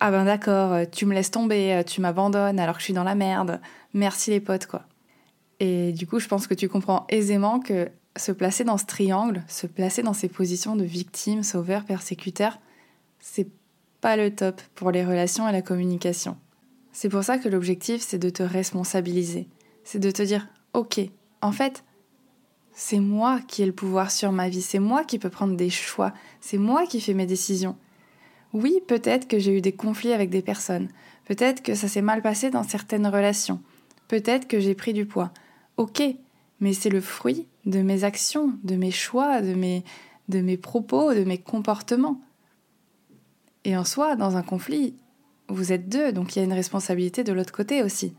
Ah 0.00 0.12
ben 0.12 0.24
d'accord, 0.24 0.72
euh, 0.72 0.84
tu 0.90 1.06
me 1.06 1.14
laisses 1.14 1.32
tomber, 1.32 1.74
euh, 1.74 1.82
tu 1.82 2.00
m'abandonnes 2.00 2.60
alors 2.60 2.76
que 2.76 2.80
je 2.80 2.84
suis 2.84 2.94
dans 2.94 3.04
la 3.04 3.16
merde. 3.16 3.60
Merci 3.94 4.30
les 4.30 4.40
potes, 4.40 4.66
quoi. 4.66 4.84
Et 5.58 5.92
du 5.92 6.06
coup, 6.06 6.20
je 6.20 6.28
pense 6.28 6.46
que 6.46 6.54
tu 6.54 6.68
comprends 6.68 7.04
aisément 7.08 7.58
que 7.58 7.90
se 8.18 8.32
placer 8.32 8.64
dans 8.64 8.78
ce 8.78 8.86
triangle, 8.86 9.42
se 9.48 9.66
placer 9.66 10.02
dans 10.02 10.12
ces 10.12 10.28
positions 10.28 10.76
de 10.76 10.84
victime, 10.84 11.42
sauveur, 11.42 11.84
persécuteur, 11.84 12.58
c'est 13.20 13.48
pas 14.00 14.16
le 14.16 14.34
top 14.34 14.60
pour 14.74 14.90
les 14.90 15.04
relations 15.04 15.48
et 15.48 15.52
la 15.52 15.62
communication. 15.62 16.36
C'est 16.92 17.08
pour 17.08 17.24
ça 17.24 17.38
que 17.38 17.48
l'objectif, 17.48 18.02
c'est 18.02 18.18
de 18.18 18.30
te 18.30 18.42
responsabiliser. 18.42 19.48
C'est 19.84 19.98
de 19.98 20.10
te 20.10 20.22
dire, 20.22 20.48
ok, 20.74 21.00
en 21.42 21.52
fait, 21.52 21.84
c'est 22.72 23.00
moi 23.00 23.40
qui 23.48 23.62
ai 23.62 23.66
le 23.66 23.72
pouvoir 23.72 24.10
sur 24.10 24.32
ma 24.32 24.48
vie, 24.48 24.62
c'est 24.62 24.78
moi 24.78 25.04
qui 25.04 25.18
peux 25.18 25.30
prendre 25.30 25.56
des 25.56 25.70
choix, 25.70 26.12
c'est 26.40 26.58
moi 26.58 26.86
qui 26.86 27.00
fais 27.00 27.14
mes 27.14 27.26
décisions. 27.26 27.76
Oui, 28.52 28.80
peut-être 28.86 29.28
que 29.28 29.38
j'ai 29.38 29.56
eu 29.56 29.60
des 29.60 29.72
conflits 29.72 30.12
avec 30.12 30.30
des 30.30 30.42
personnes, 30.42 30.88
peut-être 31.24 31.62
que 31.62 31.74
ça 31.74 31.88
s'est 31.88 32.02
mal 32.02 32.22
passé 32.22 32.50
dans 32.50 32.62
certaines 32.62 33.06
relations, 33.06 33.60
peut-être 34.06 34.46
que 34.46 34.60
j'ai 34.60 34.74
pris 34.74 34.92
du 34.92 35.06
poids. 35.06 35.32
Ok, 35.76 36.02
mais 36.60 36.72
c'est 36.72 36.90
le 36.90 37.00
fruit 37.00 37.46
de 37.66 37.82
mes 37.82 38.04
actions, 38.04 38.52
de 38.64 38.76
mes 38.76 38.90
choix, 38.90 39.40
de 39.40 39.54
mes, 39.54 39.84
de 40.28 40.40
mes 40.40 40.56
propos, 40.56 41.14
de 41.14 41.24
mes 41.24 41.38
comportements. 41.38 42.20
Et 43.64 43.76
en 43.76 43.84
soi, 43.84 44.16
dans 44.16 44.36
un 44.36 44.42
conflit, 44.42 44.94
vous 45.48 45.72
êtes 45.72 45.88
deux, 45.88 46.12
donc 46.12 46.34
il 46.34 46.40
y 46.40 46.42
a 46.42 46.44
une 46.44 46.52
responsabilité 46.52 47.24
de 47.24 47.32
l'autre 47.32 47.52
côté 47.52 47.82
aussi. 47.82 48.14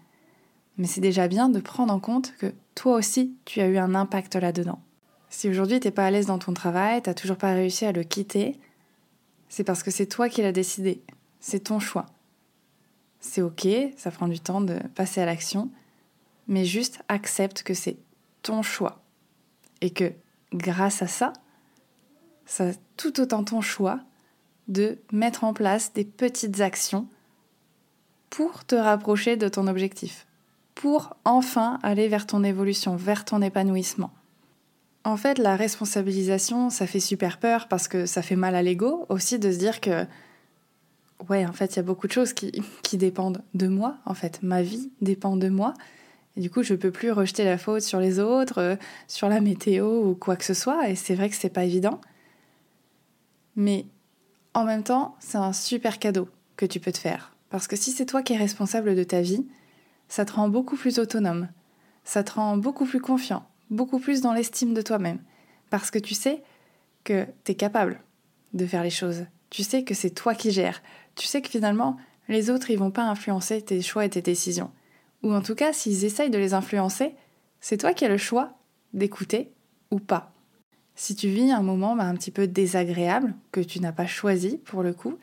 Mais 0.77 0.87
c'est 0.87 1.01
déjà 1.01 1.27
bien 1.27 1.49
de 1.49 1.59
prendre 1.59 1.93
en 1.93 1.99
compte 1.99 2.33
que 2.37 2.53
toi 2.75 2.95
aussi, 2.95 3.35
tu 3.45 3.59
as 3.61 3.67
eu 3.67 3.77
un 3.77 3.95
impact 3.95 4.35
là-dedans. 4.35 4.79
Si 5.29 5.49
aujourd'hui 5.49 5.79
t'es 5.79 5.91
pas 5.91 6.05
à 6.05 6.11
l'aise 6.11 6.25
dans 6.25 6.39
ton 6.39 6.53
travail, 6.53 7.01
t'as 7.01 7.13
toujours 7.13 7.37
pas 7.37 7.53
réussi 7.53 7.85
à 7.85 7.91
le 7.91 8.03
quitter, 8.03 8.59
c'est 9.49 9.63
parce 9.63 9.83
que 9.83 9.91
c'est 9.91 10.05
toi 10.05 10.29
qui 10.29 10.41
l'as 10.41 10.51
décidé. 10.51 11.01
C'est 11.39 11.65
ton 11.65 11.79
choix. 11.79 12.05
C'est 13.19 13.41
ok, 13.41 13.67
ça 13.97 14.11
prend 14.11 14.27
du 14.27 14.39
temps 14.39 14.61
de 14.61 14.79
passer 14.95 15.21
à 15.21 15.25
l'action, 15.25 15.69
mais 16.47 16.65
juste 16.65 17.01
accepte 17.09 17.63
que 17.63 17.73
c'est 17.73 17.97
ton 18.41 18.61
choix. 18.61 19.01
Et 19.81 19.91
que 19.91 20.11
grâce 20.53 21.01
à 21.01 21.07
ça, 21.07 21.33
c'est 22.45 22.79
tout 22.97 23.19
autant 23.19 23.43
ton 23.43 23.61
choix 23.61 23.99
de 24.67 24.97
mettre 25.11 25.43
en 25.43 25.53
place 25.53 25.93
des 25.93 26.05
petites 26.05 26.61
actions 26.61 27.07
pour 28.29 28.65
te 28.65 28.75
rapprocher 28.75 29.37
de 29.37 29.47
ton 29.47 29.67
objectif, 29.67 30.27
pour 30.75 31.15
enfin 31.25 31.79
aller 31.81 32.07
vers 32.07 32.27
ton 32.27 32.43
évolution, 32.43 32.95
vers 32.95 33.25
ton 33.25 33.41
épanouissement. 33.41 34.11
En 35.03 35.17
fait, 35.17 35.37
la 35.37 35.55
responsabilisation, 35.55 36.69
ça 36.69 36.85
fait 36.85 36.99
super 36.99 37.39
peur 37.39 37.67
parce 37.67 37.87
que 37.87 38.05
ça 38.05 38.21
fait 38.21 38.35
mal 38.35 38.55
à 38.55 38.61
l'ego 38.61 39.05
aussi 39.09 39.39
de 39.39 39.51
se 39.51 39.57
dire 39.57 39.81
que, 39.81 40.05
ouais, 41.29 41.45
en 41.45 41.53
fait, 41.53 41.73
il 41.73 41.75
y 41.77 41.79
a 41.79 41.83
beaucoup 41.83 42.07
de 42.07 42.11
choses 42.11 42.33
qui, 42.33 42.51
qui 42.83 42.97
dépendent 42.97 43.41
de 43.53 43.67
moi. 43.67 43.97
En 44.05 44.13
fait, 44.13 44.43
ma 44.43 44.61
vie 44.61 44.91
dépend 45.01 45.35
de 45.37 45.49
moi. 45.49 45.73
Et 46.35 46.41
du 46.41 46.49
coup, 46.49 46.63
je 46.63 46.73
peux 46.73 46.91
plus 46.91 47.11
rejeter 47.11 47.43
la 47.43 47.57
faute 47.57 47.81
sur 47.81 47.99
les 47.99 48.19
autres, 48.19 48.59
euh, 48.59 48.75
sur 49.07 49.29
la 49.29 49.41
météo 49.41 50.03
ou 50.03 50.15
quoi 50.15 50.35
que 50.35 50.45
ce 50.45 50.53
soit. 50.53 50.89
Et 50.89 50.95
c'est 50.95 51.15
vrai 51.15 51.29
que 51.29 51.35
c'est 51.35 51.49
pas 51.49 51.65
évident. 51.65 51.99
Mais 53.55 53.85
en 54.53 54.63
même 54.63 54.83
temps, 54.83 55.15
c'est 55.19 55.37
un 55.37 55.53
super 55.53 55.99
cadeau 55.99 56.29
que 56.55 56.65
tu 56.65 56.79
peux 56.79 56.91
te 56.91 56.97
faire. 56.97 57.35
Parce 57.49 57.67
que 57.67 57.75
si 57.75 57.91
c'est 57.91 58.05
toi 58.05 58.21
qui 58.21 58.33
es 58.33 58.37
responsable 58.37 58.95
de 58.95 59.03
ta 59.03 59.21
vie, 59.21 59.45
ça 60.07 60.25
te 60.25 60.33
rend 60.33 60.49
beaucoup 60.49 60.75
plus 60.75 60.99
autonome. 60.99 61.49
Ça 62.03 62.23
te 62.23 62.33
rend 62.33 62.57
beaucoup 62.57 62.85
plus 62.85 63.01
confiant 63.01 63.49
beaucoup 63.69 63.99
plus 63.99 64.21
dans 64.21 64.33
l'estime 64.33 64.73
de 64.73 64.81
toi-même. 64.81 65.19
Parce 65.69 65.91
que 65.91 65.99
tu 65.99 66.13
sais 66.13 66.41
que 67.03 67.25
tu 67.43 67.51
es 67.51 67.55
capable 67.55 68.01
de 68.53 68.65
faire 68.65 68.83
les 68.83 68.89
choses. 68.89 69.25
Tu 69.49 69.63
sais 69.63 69.83
que 69.83 69.93
c'est 69.93 70.09
toi 70.09 70.35
qui 70.35 70.51
gères. 70.51 70.81
Tu 71.15 71.27
sais 71.27 71.41
que 71.41 71.49
finalement, 71.49 71.97
les 72.27 72.49
autres, 72.49 72.71
ils 72.71 72.79
vont 72.79 72.91
pas 72.91 73.03
influencer 73.03 73.61
tes 73.61 73.81
choix 73.81 74.05
et 74.05 74.09
tes 74.09 74.21
décisions. 74.21 74.71
Ou 75.23 75.33
en 75.33 75.41
tout 75.41 75.55
cas, 75.55 75.73
s'ils 75.73 76.05
essayent 76.05 76.29
de 76.29 76.37
les 76.37 76.53
influencer, 76.53 77.13
c'est 77.59 77.77
toi 77.77 77.93
qui 77.93 78.05
as 78.05 78.09
le 78.09 78.17
choix 78.17 78.53
d'écouter 78.93 79.51
ou 79.91 79.99
pas. 79.99 80.31
Si 80.95 81.15
tu 81.15 81.29
vis 81.29 81.51
un 81.51 81.61
moment 81.61 81.95
bah, 81.95 82.03
un 82.03 82.15
petit 82.15 82.31
peu 82.31 82.47
désagréable, 82.47 83.33
que 83.51 83.61
tu 83.61 83.79
n'as 83.79 83.91
pas 83.91 84.05
choisi 84.05 84.57
pour 84.57 84.83
le 84.83 84.93
coup, 84.93 85.17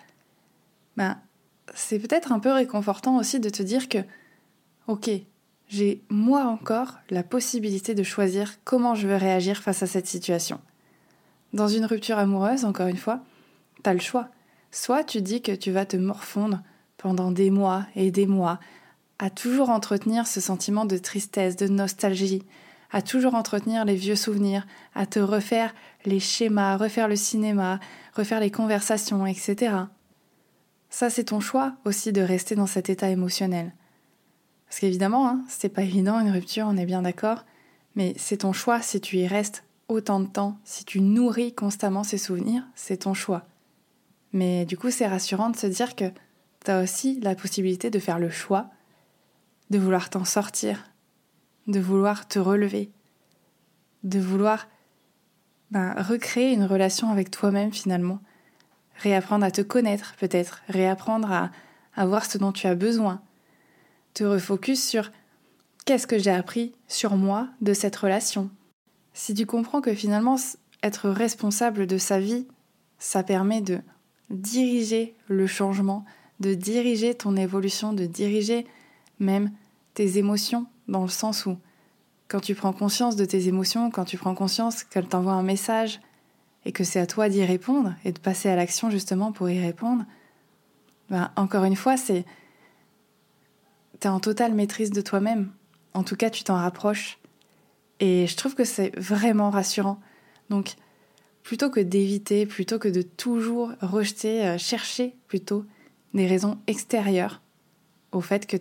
ben, 0.97 1.19
c'est 1.75 1.99
peut-être 1.99 2.33
un 2.33 2.38
peu 2.38 2.50
réconfortant 2.50 3.19
aussi 3.19 3.41
de 3.41 3.50
te 3.50 3.62
dire 3.62 3.88
que, 3.88 3.99
ok, 4.87 5.11
j'ai 5.69 6.03
moi 6.09 6.45
encore 6.45 6.99
la 7.11 7.23
possibilité 7.23 7.95
de 7.95 8.03
choisir 8.03 8.55
comment 8.65 8.95
je 8.95 9.09
veux 9.09 9.17
réagir 9.17 9.59
face 9.59 9.83
à 9.83 9.87
cette 9.87 10.07
situation. 10.07 10.61
Dans 11.53 11.69
une 11.69 11.85
rupture 11.85 12.19
amoureuse, 12.19 12.65
encore 12.65 12.87
une 12.87 12.97
fois, 12.97 13.21
t'as 13.83 13.93
le 13.93 14.00
choix. 14.00 14.29
Soit 14.71 15.05
tu 15.05 15.23
dis 15.23 15.43
que 15.43 15.53
tu 15.53 15.71
vas 15.71 15.87
te 15.87 15.97
morfondre 15.97 16.62
pendant 16.97 17.31
des 17.31 17.50
mois 17.50 17.87
et 17.95 18.11
des 18.11 18.26
mois, 18.26 18.61
à 19.18 19.30
toujours 19.30 19.70
entretenir 19.70 20.26
ce 20.26 20.40
sentiment 20.40 20.85
de 20.85 20.99
tristesse, 20.99 21.56
de 21.56 21.68
nostalgie, 21.68 22.42
à 22.90 23.02
toujours 23.02 23.35
entretenir 23.35 23.85
les 23.85 23.96
vieux 23.96 24.16
souvenirs, 24.16 24.66
à 24.94 25.06
te 25.06 25.18
refaire 25.18 25.75
les 26.04 26.20
schémas, 26.20 26.76
refaire 26.76 27.08
le 27.08 27.16
cinéma, 27.16 27.80
refaire 28.14 28.40
les 28.40 28.50
conversations, 28.50 29.26
etc. 29.26 29.75
Ça, 30.90 31.11
c'est 31.11 31.25
ton 31.25 31.40
choix 31.40 31.75
aussi 31.85 32.12
de 32.12 32.23
rester 32.23 32.54
dans 32.54 32.66
cet 32.66 32.90
état 32.90 33.11
émotionnel. 33.11 33.73
Parce 34.66 34.80
qu'évidemment, 34.80 35.28
hein, 35.28 35.44
c'est 35.49 35.68
pas 35.68 35.82
évident 35.82 36.20
une 36.20 36.30
rupture, 36.30 36.66
on 36.68 36.76
est 36.76 36.87
bien 36.87 37.02
d'accord, 37.02 37.44
mais 37.94 38.14
c'est 38.16 38.38
ton 38.38 38.52
choix 38.52 38.82
si 38.82 39.00
tu 39.00 39.16
y 39.16 39.26
restes 39.26 39.64
autant 39.88 40.20
de 40.20 40.26
temps, 40.26 40.58
si 40.64 40.85
tu 40.85 41.00
nourris 41.00 41.54
constamment 41.54 42.02
ces 42.02 42.18
souvenirs, 42.18 42.66
c'est 42.75 42.99
ton 42.99 43.14
choix. 43.14 43.44
Mais 44.32 44.64
du 44.64 44.76
coup, 44.76 44.90
c'est 44.90 45.06
rassurant 45.06 45.50
de 45.50 45.56
se 45.56 45.66
dire 45.66 45.94
que 45.94 46.11
tu 46.64 46.70
as 46.70 46.82
aussi 46.82 47.20
la 47.20 47.35
possibilité 47.35 47.90
de 47.90 47.99
faire 47.99 48.18
le 48.18 48.30
choix 48.30 48.70
de 49.70 49.78
vouloir 49.78 50.11
t'en 50.11 50.25
sortir, 50.25 50.90
de 51.66 51.80
vouloir 51.80 52.28
te 52.28 52.38
relever, 52.38 52.90
de 54.02 54.20
vouloir 54.20 54.68
ben, 55.70 55.94
recréer 56.00 56.52
une 56.52 56.64
relation 56.64 57.11
avec 57.11 57.30
toi-même 57.30 57.73
finalement. 57.73 58.20
Réapprendre 58.96 59.44
à 59.44 59.50
te 59.50 59.61
connaître 59.61 60.14
peut-être, 60.18 60.62
réapprendre 60.68 61.30
à, 61.30 61.50
à 61.94 62.06
voir 62.06 62.25
ce 62.25 62.38
dont 62.38 62.52
tu 62.52 62.66
as 62.66 62.75
besoin. 62.75 63.20
Te 64.14 64.25
refocus 64.25 64.82
sur 64.82 65.11
qu'est-ce 65.85 66.06
que 66.06 66.18
j'ai 66.18 66.30
appris 66.30 66.73
sur 66.88 67.16
moi 67.16 67.49
de 67.61 67.75
cette 67.75 67.96
relation. 67.96 68.50
Si 69.12 69.35
tu 69.35 69.46
comprends 69.46 69.80
que 69.80 69.94
finalement 69.94 70.37
être 70.82 71.11
responsable 71.11 71.87
de 71.87 71.99
sa 71.99 72.20
vie, 72.20 72.46
ça 72.99 73.23
permet 73.23 73.61
de 73.61 73.80
diriger 74.30 75.14
le 75.28 75.46
changement, 75.46 76.04
de 76.40 76.54
diriger 76.54 77.14
ton 77.14 77.37
évolution, 77.37 77.92
de 77.92 78.06
diriger 78.06 78.66
même 79.18 79.50
tes 79.94 80.18
émotions, 80.18 80.66
dans 80.88 81.02
le 81.02 81.08
sens 81.08 81.46
où 81.46 81.58
quand 82.28 82.40
tu 82.40 82.54
prends 82.54 82.73
conscience 82.73 83.16
de 83.16 83.25
tes 83.25 83.49
émotions, 83.49 83.90
quand 83.90 84.04
tu 84.04 84.18
prends 84.18 84.35
conscience 84.35 84.85
qu'elles 84.85 85.08
t'envoient 85.08 85.32
un 85.32 85.42
message 85.42 86.00
et 86.64 86.73
que 86.73 86.85
c'est 86.85 86.99
à 86.99 87.06
toi 87.06 87.28
d'y 87.28 87.44
répondre 87.44 87.94
et 88.04 88.12
de 88.12 88.18
passer 88.18 88.49
à 88.49 88.56
l'action 88.56 88.90
justement 88.90 89.32
pour 89.32 89.49
y 89.49 89.61
répondre, 89.61 90.04
ben, 91.08 91.30
encore 91.37 91.64
une 91.64 91.76
fois, 91.76 91.96
c'est. 91.96 92.25
T'es 94.00 94.08
en 94.08 94.20
totale 94.20 94.54
maîtrise 94.54 94.90
de 94.90 95.00
toi-même. 95.00 95.52
En 95.94 96.02
tout 96.02 96.16
cas, 96.16 96.30
tu 96.30 96.44
t'en 96.44 96.56
rapproches. 96.56 97.18
Et 98.00 98.26
je 98.26 98.37
trouve 98.37 98.54
que 98.54 98.64
c'est 98.64 98.94
vraiment 98.99 99.50
rassurant. 99.50 99.99
Donc, 100.50 100.75
plutôt 101.42 101.70
que 101.70 101.80
d'éviter, 101.80 102.44
plutôt 102.44 102.78
que 102.78 102.88
de 102.88 103.02
toujours 103.02 103.73
rejeter, 103.80 104.44
euh, 104.44 104.58
chercher 104.58 105.16
plutôt 105.28 105.64
des 106.12 106.26
raisons 106.26 106.58
extérieures 106.66 107.40
au 108.12 108.20
fait 108.20 108.46
que 108.46 108.56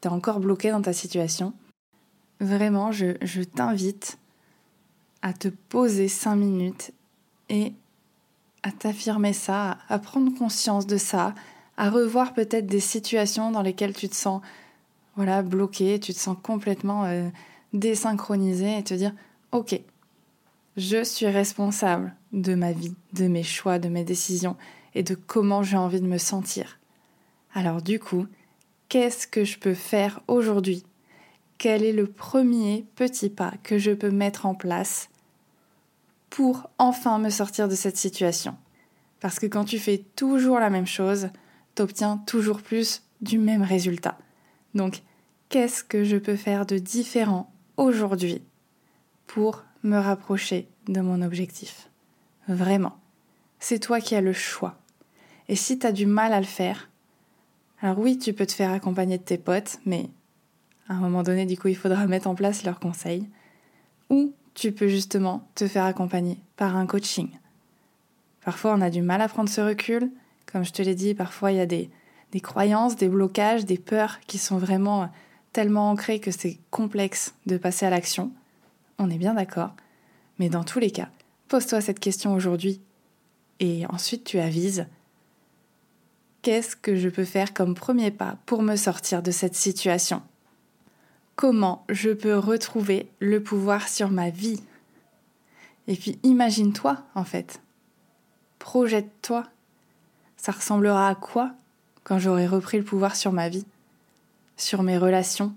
tu 0.00 0.08
es 0.08 0.10
encore 0.10 0.40
bloqué 0.40 0.70
dans 0.70 0.82
ta 0.82 0.92
situation, 0.92 1.52
vraiment, 2.40 2.92
je, 2.92 3.16
je 3.22 3.42
t'invite 3.42 4.18
à 5.22 5.32
te 5.32 5.48
poser 5.48 6.08
cinq 6.08 6.36
minutes 6.36 6.92
et 7.48 7.72
à 8.62 8.72
t'affirmer 8.72 9.32
ça, 9.32 9.78
à 9.88 9.98
prendre 9.98 10.36
conscience 10.36 10.86
de 10.86 10.96
ça, 10.96 11.34
à 11.76 11.90
revoir 11.90 12.34
peut-être 12.34 12.66
des 12.66 12.80
situations 12.80 13.50
dans 13.50 13.62
lesquelles 13.62 13.94
tu 13.94 14.08
te 14.08 14.14
sens 14.14 14.42
voilà 15.16 15.42
bloqué, 15.42 15.98
tu 15.98 16.14
te 16.14 16.18
sens 16.18 16.36
complètement 16.40 17.04
euh, 17.04 17.28
désynchronisé 17.72 18.78
et 18.78 18.84
te 18.84 18.94
dire 18.94 19.12
ok, 19.50 19.80
je 20.76 21.02
suis 21.02 21.26
responsable 21.26 22.14
de 22.32 22.54
ma 22.54 22.70
vie, 22.70 22.94
de 23.14 23.26
mes 23.26 23.42
choix, 23.42 23.80
de 23.80 23.88
mes 23.88 24.04
décisions 24.04 24.56
et 24.94 25.02
de 25.02 25.16
comment 25.16 25.64
j'ai 25.64 25.76
envie 25.76 26.00
de 26.00 26.06
me 26.06 26.18
sentir. 26.18 26.78
Alors 27.52 27.82
du 27.82 27.98
coup, 27.98 28.26
qu'est-ce 28.88 29.26
que 29.26 29.44
je 29.44 29.58
peux 29.58 29.74
faire 29.74 30.20
aujourd'hui? 30.28 30.84
Quel 31.58 31.82
est 31.84 31.92
le 31.92 32.06
premier 32.06 32.86
petit 32.94 33.30
pas 33.30 33.52
que 33.62 33.78
je 33.78 33.90
peux 33.90 34.10
mettre 34.10 34.46
en 34.46 34.54
place 34.54 35.08
pour 36.30 36.70
enfin 36.78 37.18
me 37.18 37.30
sortir 37.30 37.68
de 37.68 37.74
cette 37.74 37.96
situation? 37.96 38.56
Parce 39.20 39.38
que 39.38 39.46
quand 39.46 39.64
tu 39.64 39.78
fais 39.78 39.98
toujours 40.16 40.60
la 40.60 40.70
même 40.70 40.86
chose, 40.86 41.30
t'obtiens 41.74 42.18
toujours 42.26 42.62
plus 42.62 43.02
du 43.20 43.38
même 43.38 43.62
résultat. 43.62 44.16
Donc, 44.74 45.02
qu'est-ce 45.48 45.82
que 45.82 46.04
je 46.04 46.16
peux 46.16 46.36
faire 46.36 46.66
de 46.66 46.78
différent 46.78 47.52
aujourd'hui 47.76 48.42
pour 49.26 49.64
me 49.82 49.98
rapprocher 49.98 50.68
de 50.86 51.00
mon 51.00 51.22
objectif? 51.22 51.90
Vraiment. 52.46 52.96
C'est 53.58 53.80
toi 53.80 54.00
qui 54.00 54.14
as 54.14 54.20
le 54.20 54.32
choix. 54.32 54.78
Et 55.48 55.56
si 55.56 55.78
tu 55.78 55.86
as 55.86 55.92
du 55.92 56.06
mal 56.06 56.32
à 56.32 56.40
le 56.40 56.46
faire, 56.46 56.87
alors 57.80 57.98
oui, 57.98 58.18
tu 58.18 58.32
peux 58.32 58.46
te 58.46 58.52
faire 58.52 58.72
accompagner 58.72 59.18
de 59.18 59.22
tes 59.22 59.38
potes, 59.38 59.78
mais 59.86 60.08
à 60.88 60.94
un 60.94 60.98
moment 60.98 61.22
donné, 61.22 61.46
du 61.46 61.56
coup, 61.56 61.68
il 61.68 61.76
faudra 61.76 62.06
mettre 62.06 62.26
en 62.26 62.34
place 62.34 62.64
leurs 62.64 62.80
conseils. 62.80 63.28
Ou 64.10 64.32
tu 64.54 64.72
peux 64.72 64.88
justement 64.88 65.46
te 65.54 65.68
faire 65.68 65.84
accompagner 65.84 66.38
par 66.56 66.76
un 66.76 66.86
coaching. 66.86 67.28
Parfois, 68.44 68.74
on 68.74 68.80
a 68.80 68.90
du 68.90 69.02
mal 69.02 69.20
à 69.20 69.28
prendre 69.28 69.48
ce 69.48 69.60
recul. 69.60 70.10
Comme 70.50 70.64
je 70.64 70.72
te 70.72 70.82
l'ai 70.82 70.94
dit, 70.94 71.14
parfois, 71.14 71.52
il 71.52 71.58
y 71.58 71.60
a 71.60 71.66
des, 71.66 71.90
croyances, 72.42 72.96
des 72.96 73.08
blocages, 73.08 73.64
des 73.64 73.78
peurs 73.78 74.18
qui 74.26 74.38
sont 74.38 74.58
vraiment 74.58 75.10
tellement 75.52 75.90
ancrées 75.90 76.20
que 76.20 76.30
c'est 76.30 76.58
complexe 76.70 77.34
de 77.46 77.58
passer 77.58 77.86
à 77.86 77.90
l'action 77.90 78.32
on 78.98 79.10
est 79.10 79.18
bien 79.18 79.34
d'accord. 79.34 79.74
Mais 80.38 80.48
dans 80.48 80.64
tous 80.64 80.78
les 80.78 80.90
cas, 80.90 81.08
pose-toi 81.48 81.80
cette 81.80 82.00
question 82.00 82.34
aujourd'hui 82.34 82.80
et 83.60 83.86
ensuite 83.86 84.24
tu 84.24 84.38
avises 84.38 84.86
qu'est-ce 86.48 86.76
que 86.76 86.96
je 86.96 87.10
peux 87.10 87.26
faire 87.26 87.52
comme 87.52 87.74
premier 87.74 88.10
pas 88.10 88.38
pour 88.46 88.62
me 88.62 88.74
sortir 88.74 89.22
de 89.22 89.30
cette 89.30 89.54
situation? 89.54 90.22
Comment 91.36 91.84
je 91.90 92.08
peux 92.08 92.38
retrouver 92.38 93.10
le 93.20 93.42
pouvoir 93.42 93.86
sur 93.86 94.08
ma 94.08 94.30
vie? 94.30 94.58
Et 95.88 95.94
puis 95.94 96.18
imagine-toi 96.22 97.04
en 97.14 97.24
fait. 97.24 97.60
Projette-toi. 98.60 99.44
Ça 100.38 100.52
ressemblera 100.52 101.10
à 101.10 101.14
quoi 101.14 101.52
quand 102.02 102.18
j'aurai 102.18 102.46
repris 102.46 102.78
le 102.78 102.84
pouvoir 102.84 103.14
sur 103.14 103.30
ma 103.30 103.50
vie? 103.50 103.66
Sur 104.56 104.82
mes 104.82 104.96
relations? 104.96 105.54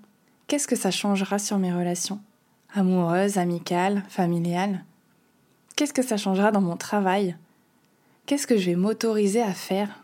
Qu'est-ce 0.48 0.68
que 0.68 0.76
ça 0.76 0.92
changera 0.92 1.40
sur 1.40 1.58
mes 1.58 1.72
relations? 1.72 2.20
Amoureuse, 2.74 3.38
amicale, 3.38 4.04
familiale 4.10 4.84
Qu'est-ce 5.78 5.94
que 5.94 6.04
ça 6.04 6.18
changera 6.18 6.52
dans 6.52 6.60
mon 6.60 6.76
travail? 6.76 7.38
Qu'est-ce 8.26 8.46
que 8.46 8.58
je 8.58 8.72
vais 8.72 8.76
m'autoriser 8.76 9.42
à 9.42 9.54
faire 9.54 10.01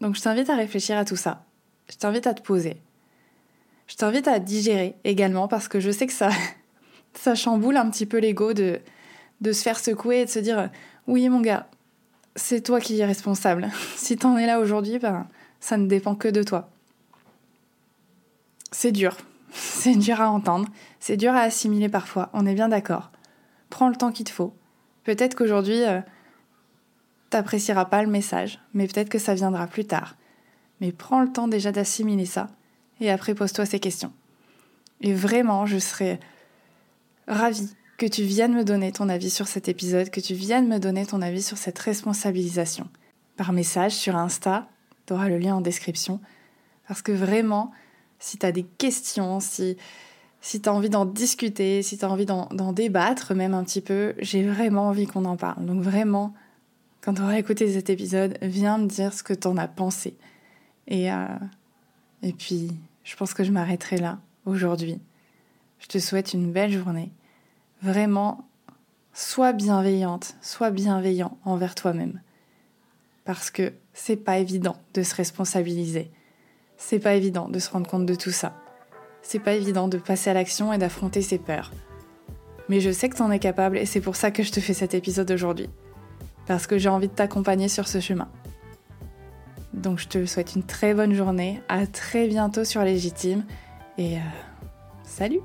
Donc 0.00 0.14
je 0.14 0.20
t'invite 0.20 0.50
à 0.50 0.56
réfléchir 0.56 0.96
à 0.98 1.04
tout 1.04 1.16
ça. 1.16 1.44
Je 1.90 1.96
t'invite 1.96 2.26
à 2.26 2.34
te 2.34 2.42
poser. 2.42 2.76
Je 3.86 3.96
t'invite 3.96 4.28
à 4.28 4.38
digérer 4.38 4.96
également 5.04 5.48
parce 5.48 5.68
que 5.68 5.80
je 5.80 5.90
sais 5.90 6.06
que 6.06 6.12
ça, 6.12 6.30
chamboule 7.34 7.76
un 7.76 7.88
petit 7.90 8.06
peu 8.06 8.18
l'ego 8.18 8.52
de, 8.52 8.80
de 9.40 9.52
se 9.52 9.62
faire 9.62 9.78
secouer 9.78 10.22
et 10.22 10.24
de 10.24 10.30
se 10.30 10.38
dire 10.38 10.70
oui 11.06 11.28
mon 11.28 11.40
gars, 11.40 11.68
c'est 12.34 12.62
toi 12.62 12.80
qui 12.80 13.00
es 13.00 13.04
responsable. 13.04 13.70
Si 13.96 14.16
t'en 14.16 14.36
es 14.36 14.46
là 14.46 14.60
aujourd'hui, 14.60 14.98
ben, 14.98 15.26
ça 15.60 15.76
ne 15.76 15.86
dépend 15.86 16.14
que 16.14 16.28
de 16.28 16.42
toi. 16.42 16.68
C'est 18.72 18.92
dur, 18.92 19.16
c'est 19.52 19.96
dur 19.96 20.20
à 20.20 20.30
entendre, 20.30 20.68
c'est 21.00 21.16
dur 21.16 21.32
à 21.32 21.40
assimiler 21.40 21.88
parfois, 21.88 22.30
on 22.32 22.46
est 22.46 22.54
bien 22.54 22.68
d'accord. 22.68 23.10
Prends 23.70 23.88
le 23.88 23.96
temps 23.96 24.12
qu'il 24.12 24.26
te 24.26 24.30
faut. 24.30 24.54
Peut-être 25.04 25.34
qu'aujourd'hui, 25.34 25.82
euh, 25.84 26.00
t'apprécieras 27.30 27.86
pas 27.86 28.02
le 28.02 28.10
message, 28.10 28.60
mais 28.74 28.86
peut-être 28.86 29.08
que 29.08 29.18
ça 29.18 29.34
viendra 29.34 29.66
plus 29.66 29.84
tard. 29.84 30.16
Mais 30.80 30.92
prends 30.92 31.22
le 31.22 31.32
temps 31.32 31.48
déjà 31.48 31.72
d'assimiler 31.72 32.26
ça, 32.26 32.48
et 33.00 33.10
après 33.10 33.34
pose-toi 33.34 33.66
ces 33.66 33.80
questions. 33.80 34.12
Et 35.00 35.12
vraiment, 35.12 35.66
je 35.66 35.78
serais 35.78 36.20
ravie 37.28 37.70
que 37.96 38.06
tu 38.06 38.22
viennes 38.22 38.54
me 38.54 38.64
donner 38.64 38.92
ton 38.92 39.08
avis 39.08 39.30
sur 39.30 39.48
cet 39.48 39.68
épisode, 39.68 40.10
que 40.10 40.20
tu 40.20 40.34
viennes 40.34 40.68
me 40.68 40.78
donner 40.78 41.06
ton 41.06 41.22
avis 41.22 41.42
sur 41.42 41.56
cette 41.56 41.78
responsabilisation. 41.78 42.88
Par 43.36 43.52
message 43.52 43.92
sur 43.92 44.16
Insta, 44.16 44.68
tu 45.06 45.12
auras 45.12 45.28
le 45.28 45.38
lien 45.38 45.54
en 45.56 45.60
description. 45.60 46.20
Parce 46.88 47.02
que 47.02 47.12
vraiment, 47.12 47.72
si 48.18 48.38
tu 48.38 48.46
as 48.46 48.52
des 48.52 48.64
questions, 48.64 49.40
si, 49.40 49.76
si 50.40 50.60
tu 50.60 50.68
envie 50.68 50.90
d'en 50.90 51.06
discuter, 51.06 51.82
si 51.82 51.98
tu 51.98 52.04
as 52.04 52.10
envie 52.10 52.26
d'en 52.26 52.72
débattre 52.72 53.34
même 53.34 53.54
un 53.54 53.64
petit 53.64 53.80
peu, 53.80 54.14
j'ai 54.18 54.42
vraiment 54.42 54.88
envie 54.88 55.06
qu'on 55.06 55.24
en 55.24 55.36
parle. 55.36 55.64
Donc 55.64 55.80
vraiment, 55.80 56.34
quand 57.06 57.14
tu 57.14 57.22
auras 57.22 57.38
écouté 57.38 57.72
cet 57.72 57.88
épisode, 57.88 58.36
viens 58.42 58.78
me 58.78 58.88
dire 58.88 59.12
ce 59.14 59.22
que 59.22 59.32
tu 59.32 59.46
en 59.46 59.56
as 59.58 59.68
pensé. 59.68 60.16
Et, 60.88 61.12
euh, 61.12 61.28
et 62.24 62.32
puis, 62.32 62.72
je 63.04 63.14
pense 63.14 63.32
que 63.32 63.44
je 63.44 63.52
m'arrêterai 63.52 63.98
là 63.98 64.18
aujourd'hui. 64.44 64.98
Je 65.78 65.86
te 65.86 65.98
souhaite 66.00 66.34
une 66.34 66.50
belle 66.50 66.72
journée. 66.72 67.12
Vraiment, 67.80 68.48
sois 69.12 69.52
bienveillante, 69.52 70.34
sois 70.42 70.72
bienveillant 70.72 71.38
envers 71.44 71.76
toi-même. 71.76 72.20
Parce 73.24 73.52
que 73.52 73.72
c'est 73.94 74.16
pas 74.16 74.38
évident 74.38 74.76
de 74.92 75.04
se 75.04 75.14
responsabiliser. 75.14 76.10
C'est 76.76 76.98
pas 76.98 77.14
évident 77.14 77.48
de 77.48 77.60
se 77.60 77.70
rendre 77.70 77.88
compte 77.88 78.06
de 78.06 78.16
tout 78.16 78.32
ça. 78.32 78.60
C'est 79.22 79.38
pas 79.38 79.54
évident 79.54 79.86
de 79.86 79.98
passer 79.98 80.30
à 80.30 80.34
l'action 80.34 80.72
et 80.72 80.78
d'affronter 80.78 81.22
ses 81.22 81.38
peurs. 81.38 81.70
Mais 82.68 82.80
je 82.80 82.90
sais 82.90 83.08
que 83.08 83.16
t'en 83.16 83.30
es 83.30 83.38
capable 83.38 83.78
et 83.78 83.86
c'est 83.86 84.00
pour 84.00 84.16
ça 84.16 84.32
que 84.32 84.42
je 84.42 84.50
te 84.50 84.58
fais 84.58 84.74
cet 84.74 84.92
épisode 84.92 85.30
aujourd'hui. 85.30 85.70
Parce 86.46 86.66
que 86.66 86.78
j'ai 86.78 86.88
envie 86.88 87.08
de 87.08 87.12
t'accompagner 87.12 87.68
sur 87.68 87.88
ce 87.88 88.00
chemin. 88.00 88.28
Donc 89.72 89.98
je 89.98 90.08
te 90.08 90.24
souhaite 90.26 90.54
une 90.54 90.62
très 90.62 90.94
bonne 90.94 91.12
journée, 91.14 91.62
à 91.68 91.86
très 91.86 92.28
bientôt 92.28 92.64
sur 92.64 92.82
Légitime. 92.82 93.44
Et 93.98 94.16
euh, 94.16 94.20
salut 95.04 95.40